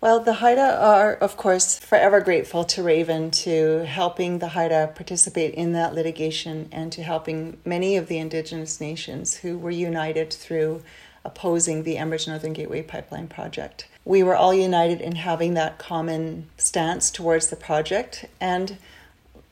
Well, 0.00 0.20
the 0.20 0.34
Haida 0.34 0.78
are, 0.80 1.14
of 1.14 1.36
course, 1.38 1.78
forever 1.78 2.20
grateful 2.20 2.62
to 2.64 2.82
Raven 2.82 3.30
to 3.30 3.86
helping 3.86 4.38
the 4.38 4.48
Haida 4.48 4.92
participate 4.94 5.54
in 5.54 5.72
that 5.72 5.94
litigation 5.94 6.68
and 6.70 6.92
to 6.92 7.02
helping 7.02 7.56
many 7.64 7.96
of 7.96 8.08
the 8.08 8.18
Indigenous 8.18 8.82
nations 8.82 9.36
who 9.36 9.58
were 9.58 9.70
united 9.70 10.30
through 10.30 10.82
opposing 11.24 11.84
the 11.84 11.96
Enbridge 11.96 12.28
Northern 12.28 12.52
Gateway 12.52 12.82
Pipeline 12.82 13.28
project. 13.28 13.88
We 14.04 14.22
were 14.22 14.36
all 14.36 14.52
united 14.52 15.00
in 15.00 15.16
having 15.16 15.54
that 15.54 15.78
common 15.78 16.50
stance 16.58 17.10
towards 17.10 17.48
the 17.48 17.56
project 17.56 18.26
and 18.38 18.76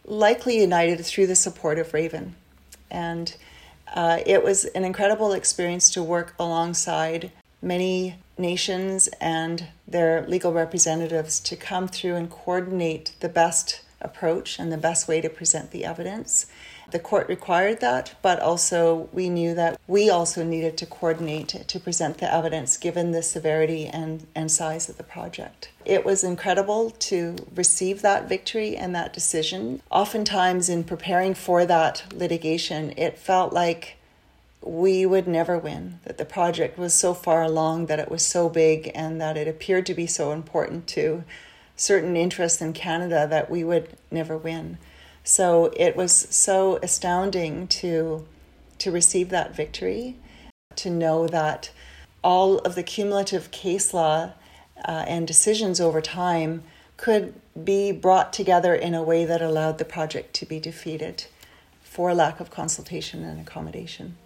likely 0.05 0.61
united 0.61 1.03
through 1.03 1.29
the 1.29 1.35
support 1.35 1.79
of 1.79 1.95
Raven. 1.95 2.35
And 2.93 3.35
uh, 3.93 4.21
it 4.25 4.45
was 4.45 4.67
an 4.67 4.85
incredible 4.85 5.33
experience 5.33 5.91
to 5.91 6.03
work 6.03 6.35
alongside 6.39 7.33
many 7.61 8.17
nations 8.39 9.09
and 9.21 9.67
their 9.87 10.27
legal 10.27 10.53
representatives 10.53 11.41
to 11.41 11.57
come 11.57 11.89
through 11.89 12.15
and 12.15 12.31
coordinate 12.31 13.13
the 13.21 13.29
best 13.29 13.81
approach 14.01 14.59
and 14.59 14.73
the 14.73 14.77
best 14.77 15.09
way 15.09 15.21
to 15.21 15.29
present 15.29 15.71
the 15.71 15.85
evidence. 15.85 16.47
The 16.93 16.99
court 16.99 17.27
required 17.27 17.81
that, 17.81 18.15
but 18.21 18.39
also 18.39 19.09
we 19.13 19.31
knew 19.31 19.55
that 19.55 19.81
we 19.87 20.11
also 20.11 20.45
needed 20.45 20.77
to 20.77 20.87
coordinate 20.87 21.49
to 21.67 21.81
present 21.81 22.19
the 22.19 22.33
evidence 22.33 22.77
given 22.77 23.13
the 23.13 23.23
severity 23.23 23.87
and, 23.87 24.27
and 24.35 24.51
size 24.51 24.91
of 24.91 24.99
the 24.99 25.03
project. 25.03 25.71
It 25.87 26.05
was 26.05 26.23
incredible 26.23 26.91
to 26.91 27.37
receive 27.57 28.03
that 28.03 28.29
victory 28.29 28.77
and 28.77 28.95
that 28.95 29.15
decision. 29.15 29.81
Oftentimes, 29.91 30.69
in 30.69 30.85
preparing 30.85 31.33
for 31.33 31.65
that 31.65 32.05
litigation, 32.15 32.93
it 32.99 33.19
felt 33.19 33.55
like 33.55 33.97
we 34.61 35.07
would 35.07 35.27
never 35.27 35.59
win, 35.59 35.99
that 36.05 36.19
the 36.19 36.27
project 36.27 36.79
was 36.79 36.93
so 36.93 37.15
far 37.15 37.43
along, 37.43 37.87
that 37.87 37.99
it 38.01 38.11
was 38.11 38.25
so 38.25 38.51
big, 38.51 38.93
and 38.95 39.19
that 39.19 39.39
it 39.39 39.49
appeared 39.49 39.87
to 39.87 39.95
be 39.95 40.07
so 40.07 40.31
important 40.31 40.87
to 40.89 41.25
certain 41.75 42.17
interests 42.17 42.61
in 42.61 42.75
Canada 42.75 43.27
that 43.27 43.51
we 43.51 43.65
would 43.65 43.97
never 44.11 44.37
win. 44.37 44.77
So 45.25 45.73
it 45.77 45.97
was 45.97 46.13
so 46.13 46.79
astounding 46.83 47.69
to 47.69 48.27
to 48.79 48.91
receive 48.91 49.29
that 49.29 49.55
victory, 49.55 50.17
to 50.75 50.91
know 50.91 51.29
that 51.29 51.71
all 52.25 52.59
of 52.59 52.75
the 52.75 52.83
cumulative 52.83 53.53
case 53.53 53.95
law 53.95 54.33
uh, 54.85 55.05
and 55.07 55.27
decisions 55.27 55.81
over 55.81 56.01
time 56.01 56.65
could 56.97 57.35
be 57.63 57.93
brought 57.93 58.33
together 58.33 58.75
in 58.75 58.95
a 58.95 59.03
way 59.03 59.25
that 59.25 59.41
allowed 59.41 59.79
the 59.79 59.85
project 59.85 60.35
to 60.35 60.47
be 60.47 60.59
defeated 60.59 61.27
for 61.83 62.13
lack 62.15 62.41
of 62.41 62.51
consultation 62.51 63.23
and 63.23 63.41
accommodation. 63.41 64.17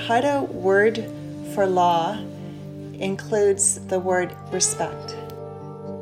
The 0.00 0.06
Haida 0.06 0.40
word 0.44 1.04
for 1.54 1.66
law 1.66 2.18
includes 2.94 3.78
the 3.88 4.00
word 4.00 4.34
respect. 4.50 5.08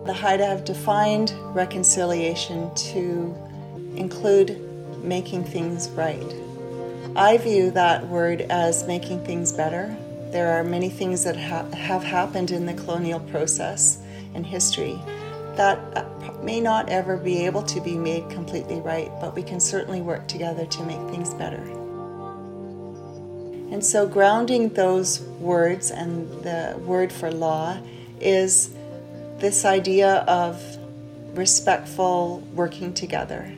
The 0.07 0.13
Haida 0.13 0.47
have 0.47 0.65
defined 0.65 1.35
reconciliation 1.47 2.73
to 2.93 3.37
include 3.97 4.57
making 5.03 5.47
things 5.47 5.91
right. 5.91 6.33
I 7.17 7.39
view 7.39 7.73
that 7.73 8.07
word 8.07 8.43
as 8.43 8.87
making 8.87 9.25
things 9.25 9.53
better. 9.53 9.97
There 10.31 10.53
are 10.53 10.63
many 10.63 10.91
things 10.91 11.25
that 11.25 11.37
ha- 11.37 11.69
have 11.73 12.05
happened 12.05 12.53
in 12.53 12.67
the 12.67 12.75
colonial 12.75 13.19
process 13.19 13.99
and 14.33 14.47
history 14.47 15.03
that 15.57 15.77
uh, 15.97 16.05
may 16.45 16.61
not 16.61 16.89
ever 16.89 17.17
be 17.17 17.45
able 17.45 17.65
to 17.65 17.81
be 17.81 17.97
made 17.97 18.31
completely 18.31 18.79
right, 18.79 19.11
but 19.21 19.35
we 19.35 19.43
can 19.43 19.59
certainly 19.59 20.03
work 20.03 20.29
together 20.29 20.67
to 20.67 20.85
make 20.85 21.01
things 21.11 21.35
better. 21.35 21.78
And 23.70 23.85
so, 23.85 24.09
grounding 24.09 24.70
those 24.70 25.20
words 25.20 25.90
and 25.90 26.26
the 26.42 26.81
word 26.87 27.12
for 27.12 27.31
law 27.31 27.78
is 28.20 28.70
this 29.38 29.64
idea 29.64 30.24
of 30.26 30.62
respectful 31.35 32.40
working 32.54 32.94
together. 32.94 33.52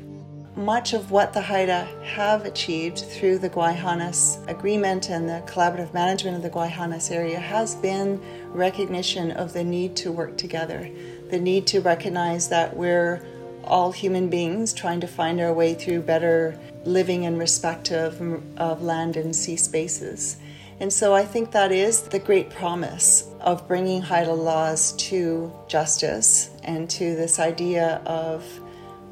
Much 0.56 0.92
of 0.92 1.12
what 1.12 1.32
the 1.32 1.40
Haida 1.40 1.84
have 2.04 2.44
achieved 2.44 2.98
through 2.98 3.38
the 3.38 3.48
Gwaii 3.48 3.76
Haanas 3.76 4.46
Agreement 4.48 5.08
and 5.08 5.28
the 5.28 5.42
collaborative 5.46 5.94
management 5.94 6.36
of 6.36 6.42
the 6.42 6.50
Gwaii 6.50 6.70
Haanas 6.70 7.10
area 7.10 7.38
has 7.38 7.76
been 7.76 8.20
recognition 8.48 9.30
of 9.30 9.52
the 9.52 9.62
need 9.62 9.96
to 9.96 10.10
work 10.10 10.36
together, 10.36 10.90
the 11.30 11.38
need 11.38 11.68
to 11.68 11.80
recognize 11.80 12.48
that 12.48 12.76
we're 12.76 13.24
all 13.64 13.92
human 13.92 14.28
beings 14.28 14.72
trying 14.72 15.00
to 15.00 15.06
find 15.06 15.40
our 15.40 15.52
way 15.52 15.74
through 15.74 16.02
better 16.02 16.58
living 16.84 17.24
in 17.24 17.38
respect 17.38 17.90
of, 17.90 18.20
of 18.58 18.82
land 18.82 19.16
and 19.16 19.34
sea 19.34 19.56
spaces. 19.56 20.36
And 20.80 20.90
so 20.90 21.14
I 21.14 21.24
think 21.26 21.50
that 21.50 21.72
is 21.72 22.02
the 22.02 22.18
great 22.18 22.48
promise 22.48 23.28
of 23.40 23.68
bringing 23.68 24.00
Haida 24.00 24.32
laws 24.32 24.92
to 24.92 25.52
justice 25.68 26.50
and 26.64 26.88
to 26.90 27.14
this 27.16 27.38
idea 27.38 28.00
of 28.06 28.44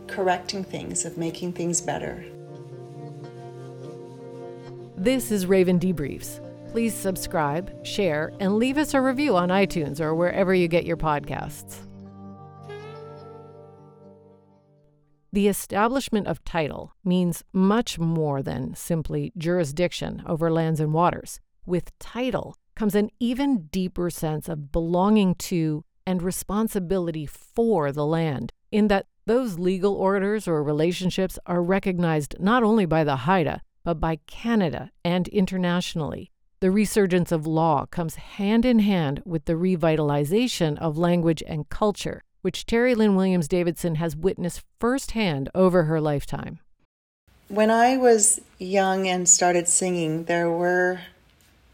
correcting 0.06 0.64
things, 0.64 1.04
of 1.04 1.18
making 1.18 1.52
things 1.52 1.80
better. 1.82 2.24
This 4.96 5.30
is 5.30 5.46
Raven 5.46 5.78
Debriefs. 5.78 6.40
Please 6.72 6.94
subscribe, 6.94 7.86
share, 7.86 8.32
and 8.40 8.56
leave 8.56 8.78
us 8.78 8.94
a 8.94 9.00
review 9.00 9.36
on 9.36 9.48
iTunes 9.48 10.00
or 10.00 10.14
wherever 10.14 10.54
you 10.54 10.68
get 10.68 10.84
your 10.84 10.96
podcasts. 10.96 11.87
The 15.30 15.48
establishment 15.48 16.26
of 16.26 16.42
title 16.44 16.94
means 17.04 17.44
much 17.52 17.98
more 17.98 18.42
than 18.42 18.74
simply 18.74 19.32
jurisdiction 19.36 20.22
over 20.26 20.50
lands 20.50 20.80
and 20.80 20.94
waters. 20.94 21.40
With 21.66 21.96
title 21.98 22.56
comes 22.74 22.94
an 22.94 23.10
even 23.20 23.66
deeper 23.66 24.08
sense 24.08 24.48
of 24.48 24.72
belonging 24.72 25.34
to 25.34 25.84
and 26.06 26.22
responsibility 26.22 27.26
for 27.26 27.92
the 27.92 28.06
land, 28.06 28.54
in 28.72 28.88
that 28.88 29.06
those 29.26 29.58
legal 29.58 29.94
orders 29.94 30.48
or 30.48 30.62
relationships 30.62 31.38
are 31.44 31.62
recognized 31.62 32.34
not 32.40 32.62
only 32.62 32.86
by 32.86 33.04
the 33.04 33.16
Haida, 33.16 33.60
but 33.84 34.00
by 34.00 34.16
Canada 34.26 34.90
and 35.04 35.28
internationally. 35.28 36.30
The 36.60 36.70
resurgence 36.70 37.30
of 37.30 37.46
law 37.46 37.84
comes 37.84 38.14
hand 38.14 38.64
in 38.64 38.78
hand 38.78 39.22
with 39.26 39.44
the 39.44 39.52
revitalization 39.52 40.78
of 40.78 40.96
language 40.96 41.42
and 41.46 41.68
culture, 41.68 42.24
which 42.42 42.66
Terry 42.66 42.94
Lynn 42.94 43.16
Williams 43.16 43.48
Davidson 43.48 43.96
has 43.96 44.16
witnessed 44.16 44.62
firsthand 44.80 45.48
over 45.54 45.84
her 45.84 46.00
lifetime. 46.00 46.60
When 47.48 47.70
I 47.70 47.96
was 47.96 48.40
young 48.58 49.08
and 49.08 49.28
started 49.28 49.68
singing, 49.68 50.24
there 50.24 50.50
were 50.50 51.00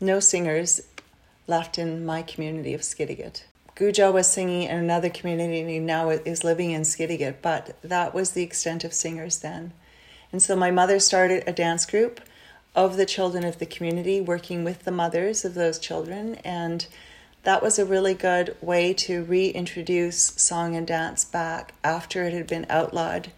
no 0.00 0.20
singers 0.20 0.80
left 1.46 1.78
in 1.78 2.06
my 2.06 2.22
community 2.22 2.74
of 2.74 2.82
Skidegate. 2.82 3.44
Guujaaw 3.76 4.12
was 4.12 4.30
singing 4.30 4.62
in 4.62 4.78
another 4.78 5.10
community 5.10 5.76
and 5.76 5.86
now 5.86 6.10
is 6.10 6.44
living 6.44 6.70
in 6.70 6.82
Skidegate, 6.82 7.42
but 7.42 7.76
that 7.82 8.14
was 8.14 8.30
the 8.30 8.42
extent 8.42 8.84
of 8.84 8.92
singers 8.92 9.40
then. 9.40 9.72
And 10.30 10.40
so 10.40 10.54
my 10.54 10.70
mother 10.70 11.00
started 11.00 11.42
a 11.46 11.52
dance 11.52 11.84
group 11.84 12.20
of 12.74 12.96
the 12.96 13.06
children 13.06 13.44
of 13.44 13.58
the 13.58 13.66
community, 13.66 14.20
working 14.20 14.64
with 14.64 14.84
the 14.84 14.92
mothers 14.92 15.44
of 15.44 15.54
those 15.54 15.78
children. 15.78 16.36
And 16.44 16.86
that 17.44 17.62
was 17.62 17.78
a 17.78 17.84
really 17.84 18.14
good 18.14 18.56
way 18.60 18.92
to 18.94 19.22
reintroduce 19.24 20.32
song 20.36 20.74
and 20.74 20.86
dance 20.86 21.24
back 21.24 21.74
after 21.84 22.24
it 22.24 22.32
had 22.32 22.46
been 22.46 22.66
outlawed 22.68 23.30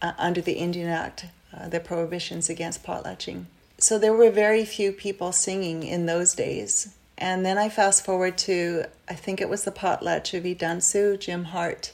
uh, 0.00 0.12
under 0.18 0.40
the 0.40 0.54
Indian 0.54 0.88
Act, 0.88 1.26
uh, 1.56 1.68
the 1.68 1.80
prohibitions 1.80 2.48
against 2.48 2.84
potlatching. 2.84 3.44
So 3.78 3.98
there 3.98 4.12
were 4.12 4.30
very 4.30 4.64
few 4.64 4.92
people 4.92 5.32
singing 5.32 5.82
in 5.82 6.06
those 6.06 6.34
days. 6.34 6.94
And 7.18 7.44
then 7.44 7.58
I 7.58 7.68
fast 7.68 8.04
forward 8.04 8.38
to, 8.38 8.84
I 9.08 9.14
think 9.14 9.40
it 9.40 9.48
was 9.48 9.64
the 9.64 9.72
potlatch 9.72 10.32
of 10.32 10.44
Idansu, 10.44 11.18
Jim 11.18 11.44
Hart. 11.44 11.92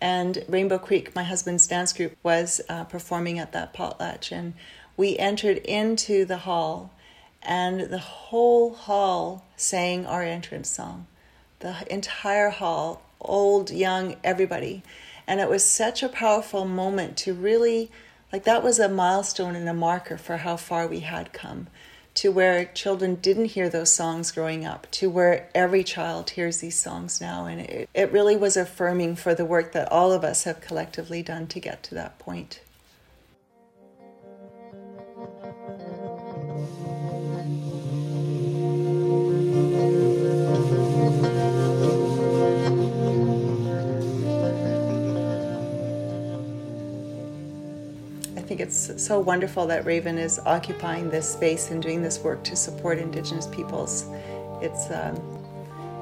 And 0.00 0.44
Rainbow 0.48 0.78
Creek, 0.78 1.14
my 1.14 1.22
husband's 1.22 1.66
dance 1.66 1.92
group, 1.92 2.16
was 2.22 2.60
uh, 2.68 2.84
performing 2.84 3.38
at 3.38 3.52
that 3.52 3.72
potlatch. 3.72 4.32
And 4.32 4.54
we 4.96 5.16
entered 5.16 5.58
into 5.58 6.24
the 6.24 6.38
hall, 6.38 6.92
and 7.44 7.80
the 7.80 7.98
whole 7.98 8.74
hall 8.74 9.44
sang 9.56 10.06
our 10.06 10.22
entrance 10.22 10.68
song. 10.68 11.06
The 11.60 11.76
entire 11.92 12.50
hall, 12.50 13.02
old, 13.20 13.70
young, 13.70 14.16
everybody. 14.22 14.82
And 15.26 15.40
it 15.40 15.48
was 15.48 15.64
such 15.64 16.02
a 16.02 16.08
powerful 16.08 16.64
moment 16.64 17.16
to 17.18 17.32
really 17.32 17.90
like 18.32 18.44
that 18.44 18.64
was 18.64 18.80
a 18.80 18.88
milestone 18.88 19.54
and 19.54 19.68
a 19.68 19.74
marker 19.74 20.18
for 20.18 20.38
how 20.38 20.56
far 20.56 20.88
we 20.88 21.00
had 21.00 21.32
come 21.32 21.68
to 22.14 22.30
where 22.30 22.64
children 22.64 23.16
didn't 23.16 23.46
hear 23.46 23.68
those 23.68 23.92
songs 23.92 24.30
growing 24.30 24.64
up, 24.64 24.86
to 24.92 25.10
where 25.10 25.50
every 25.54 25.82
child 25.82 26.30
hears 26.30 26.58
these 26.58 26.78
songs 26.78 27.20
now. 27.20 27.46
And 27.46 27.60
it, 27.60 27.88
it 27.92 28.12
really 28.12 28.36
was 28.36 28.56
affirming 28.56 29.16
for 29.16 29.34
the 29.34 29.44
work 29.44 29.72
that 29.72 29.90
all 29.90 30.12
of 30.12 30.22
us 30.22 30.44
have 30.44 30.60
collectively 30.60 31.22
done 31.22 31.48
to 31.48 31.60
get 31.60 31.82
to 31.84 31.94
that 31.96 32.18
point. 32.18 32.60
It's 48.74 49.04
so 49.04 49.20
wonderful 49.20 49.68
that 49.68 49.84
Raven 49.84 50.18
is 50.18 50.40
occupying 50.40 51.08
this 51.08 51.32
space 51.32 51.70
and 51.70 51.80
doing 51.80 52.02
this 52.02 52.18
work 52.18 52.42
to 52.44 52.56
support 52.56 52.98
Indigenous 52.98 53.46
peoples. 53.46 54.06
It's 54.60 54.90
um, 54.90 55.14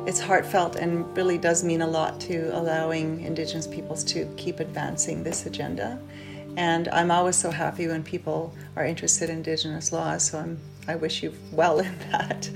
it's 0.06 0.18
heartfelt 0.18 0.76
and 0.76 1.14
really 1.14 1.36
does 1.36 1.62
mean 1.62 1.82
a 1.82 1.86
lot 1.86 2.18
to 2.22 2.48
allowing 2.56 3.20
Indigenous 3.20 3.66
peoples 3.66 4.02
to 4.04 4.24
keep 4.36 4.58
advancing 4.58 5.22
this 5.22 5.44
agenda. 5.44 6.00
And 6.56 6.88
I'm 6.88 7.10
always 7.10 7.36
so 7.36 7.50
happy 7.50 7.88
when 7.88 8.02
people 8.02 8.54
are 8.74 8.86
interested 8.86 9.28
in 9.28 9.36
Indigenous 9.38 9.92
laws. 9.92 10.30
So 10.30 10.38
I'm 10.38 10.58
I 10.88 10.96
wish 10.96 11.22
you 11.22 11.34
well 11.52 11.78
in 11.78 11.98
that. 12.10 12.48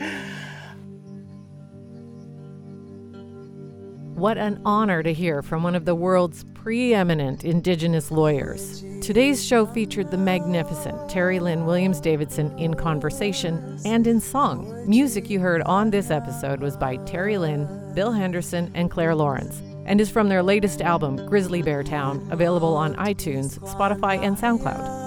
What 4.15 4.39
an 4.39 4.63
honor 4.65 5.03
to 5.03 5.13
hear 5.13 5.43
from 5.43 5.63
one 5.63 5.75
of 5.75 5.85
the 5.85 5.95
world's 5.95 6.43
preeminent 6.67 7.45
Indigenous 7.45 8.11
lawyers. 8.11 8.85
Today's 9.01 9.41
show 9.41 9.67
featured 9.67 10.11
the 10.11 10.19
magnificent 10.19 11.09
Terry 11.09 11.39
Lynn 11.39 11.65
Williams 11.65 12.01
Davidson 12.01 12.59
in 12.59 12.75
conversation 12.75 13.79
and 13.85 14.05
in 14.05 14.21
song. 14.21 14.85
Music 14.85 15.31
you 15.31 15.39
heard 15.39 15.63
on 15.63 15.91
this 15.91 16.11
episode 16.11 16.59
was 16.59 16.77
by 16.77 16.97
Terry 17.05 17.39
Lynn, 17.39 17.69
Bill 17.95 18.11
Henderson, 18.11 18.73
and 18.75 18.91
Claire 18.91 19.15
Lawrence, 19.15 19.63
and 19.85 20.01
is 20.01 20.11
from 20.11 20.29
their 20.29 20.43
latest 20.43 20.83
album, 20.83 21.25
Grizzly 21.29 21.63
Bear 21.63 21.85
Town, 21.85 22.27
available 22.33 22.75
on 22.75 22.97
iTunes, 22.97 23.61
Spotify, 23.61 24.21
and 24.21 24.37
SoundCloud 24.37 25.05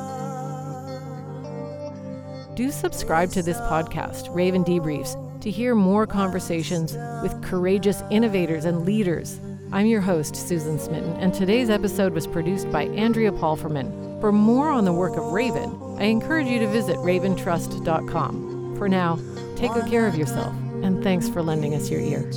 do 2.56 2.72
subscribe 2.72 3.32
to 3.32 3.42
this 3.42 3.56
podcast, 3.56 4.36
Raven 4.36 4.66
Debriefs, 4.66 5.16
to 5.40 5.50
hear 5.50 5.76
more 5.76 6.06
conversations 6.06 6.94
with 7.24 7.42
courageous 7.42 8.04
innovators 8.12 8.66
and 8.66 8.86
leaders. 8.86 9.40
I'm 9.72 9.86
your 9.86 10.02
host, 10.02 10.36
Susan 10.36 10.80
Smitten, 10.80 11.14
and 11.18 11.32
today's 11.32 11.70
episode 11.70 12.14
was 12.14 12.26
produced 12.26 12.72
by 12.72 12.86
Andrea 12.86 13.32
Palframan. 13.32 14.20
For 14.20 14.32
more 14.32 14.70
on 14.72 14.84
the 14.84 14.94
work 14.94 15.16
of 15.16 15.26
Raven, 15.26 15.80
I 16.00 16.06
encourage 16.06 16.48
you 16.48 16.58
to 16.58 16.68
visit 16.68 16.96
raventrust.com. 16.98 18.76
For 18.78 18.90
now, 18.90 19.20
take 19.56 19.72
good 19.74 19.86
care 19.86 20.08
of 20.08 20.16
yourself, 20.16 20.56
and 20.82 21.04
thanks 21.04 21.30
for 21.30 21.44
lending 21.44 21.76
us 21.76 21.92
your 21.92 22.02
ear. 22.02 22.32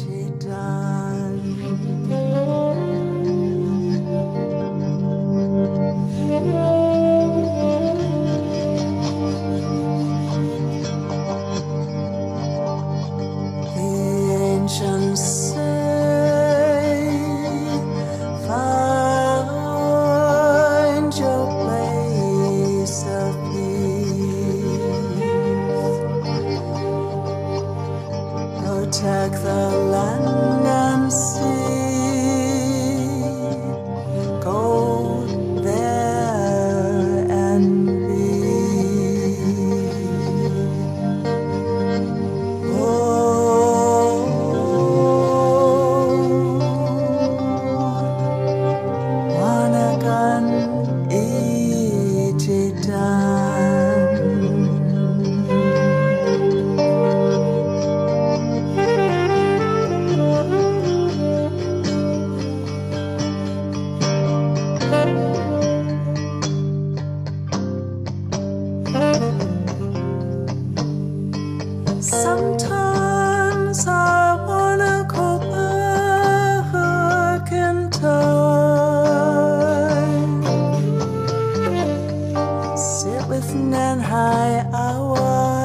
and 83.83 84.01
high 84.01 84.65
hour. 84.73 85.62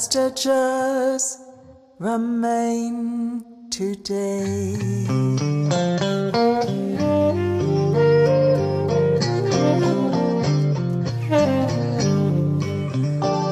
Vestiges 0.00 1.36
remain 1.98 3.44
today. 3.70 4.74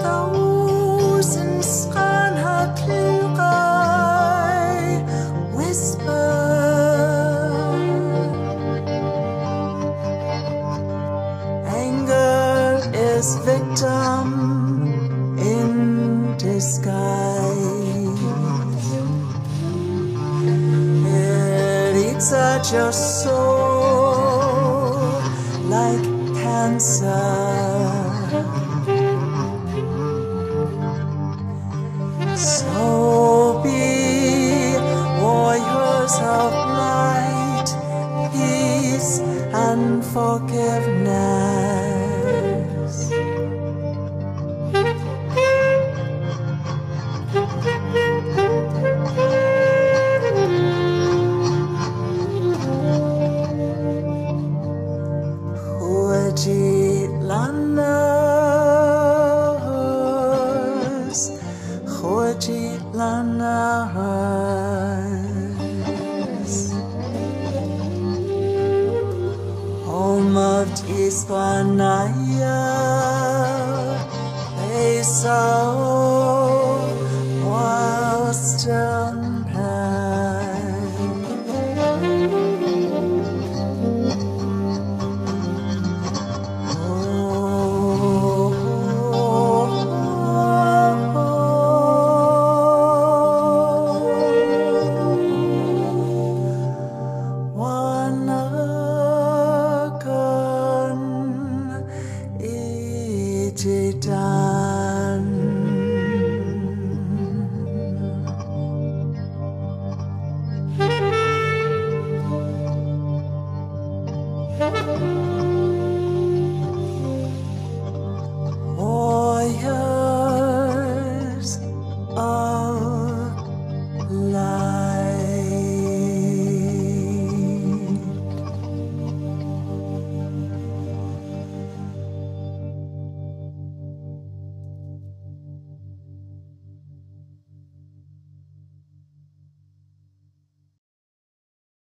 Tausend 0.03 1.63
Sranhaklüge 1.63 3.05
whisper 5.53 6.33
Anger 11.67 12.81
is 12.95 13.37
victim 13.45 14.58
your 22.73 22.93
soul 22.93 23.31
like 25.71 26.05
cancer. 26.35 27.28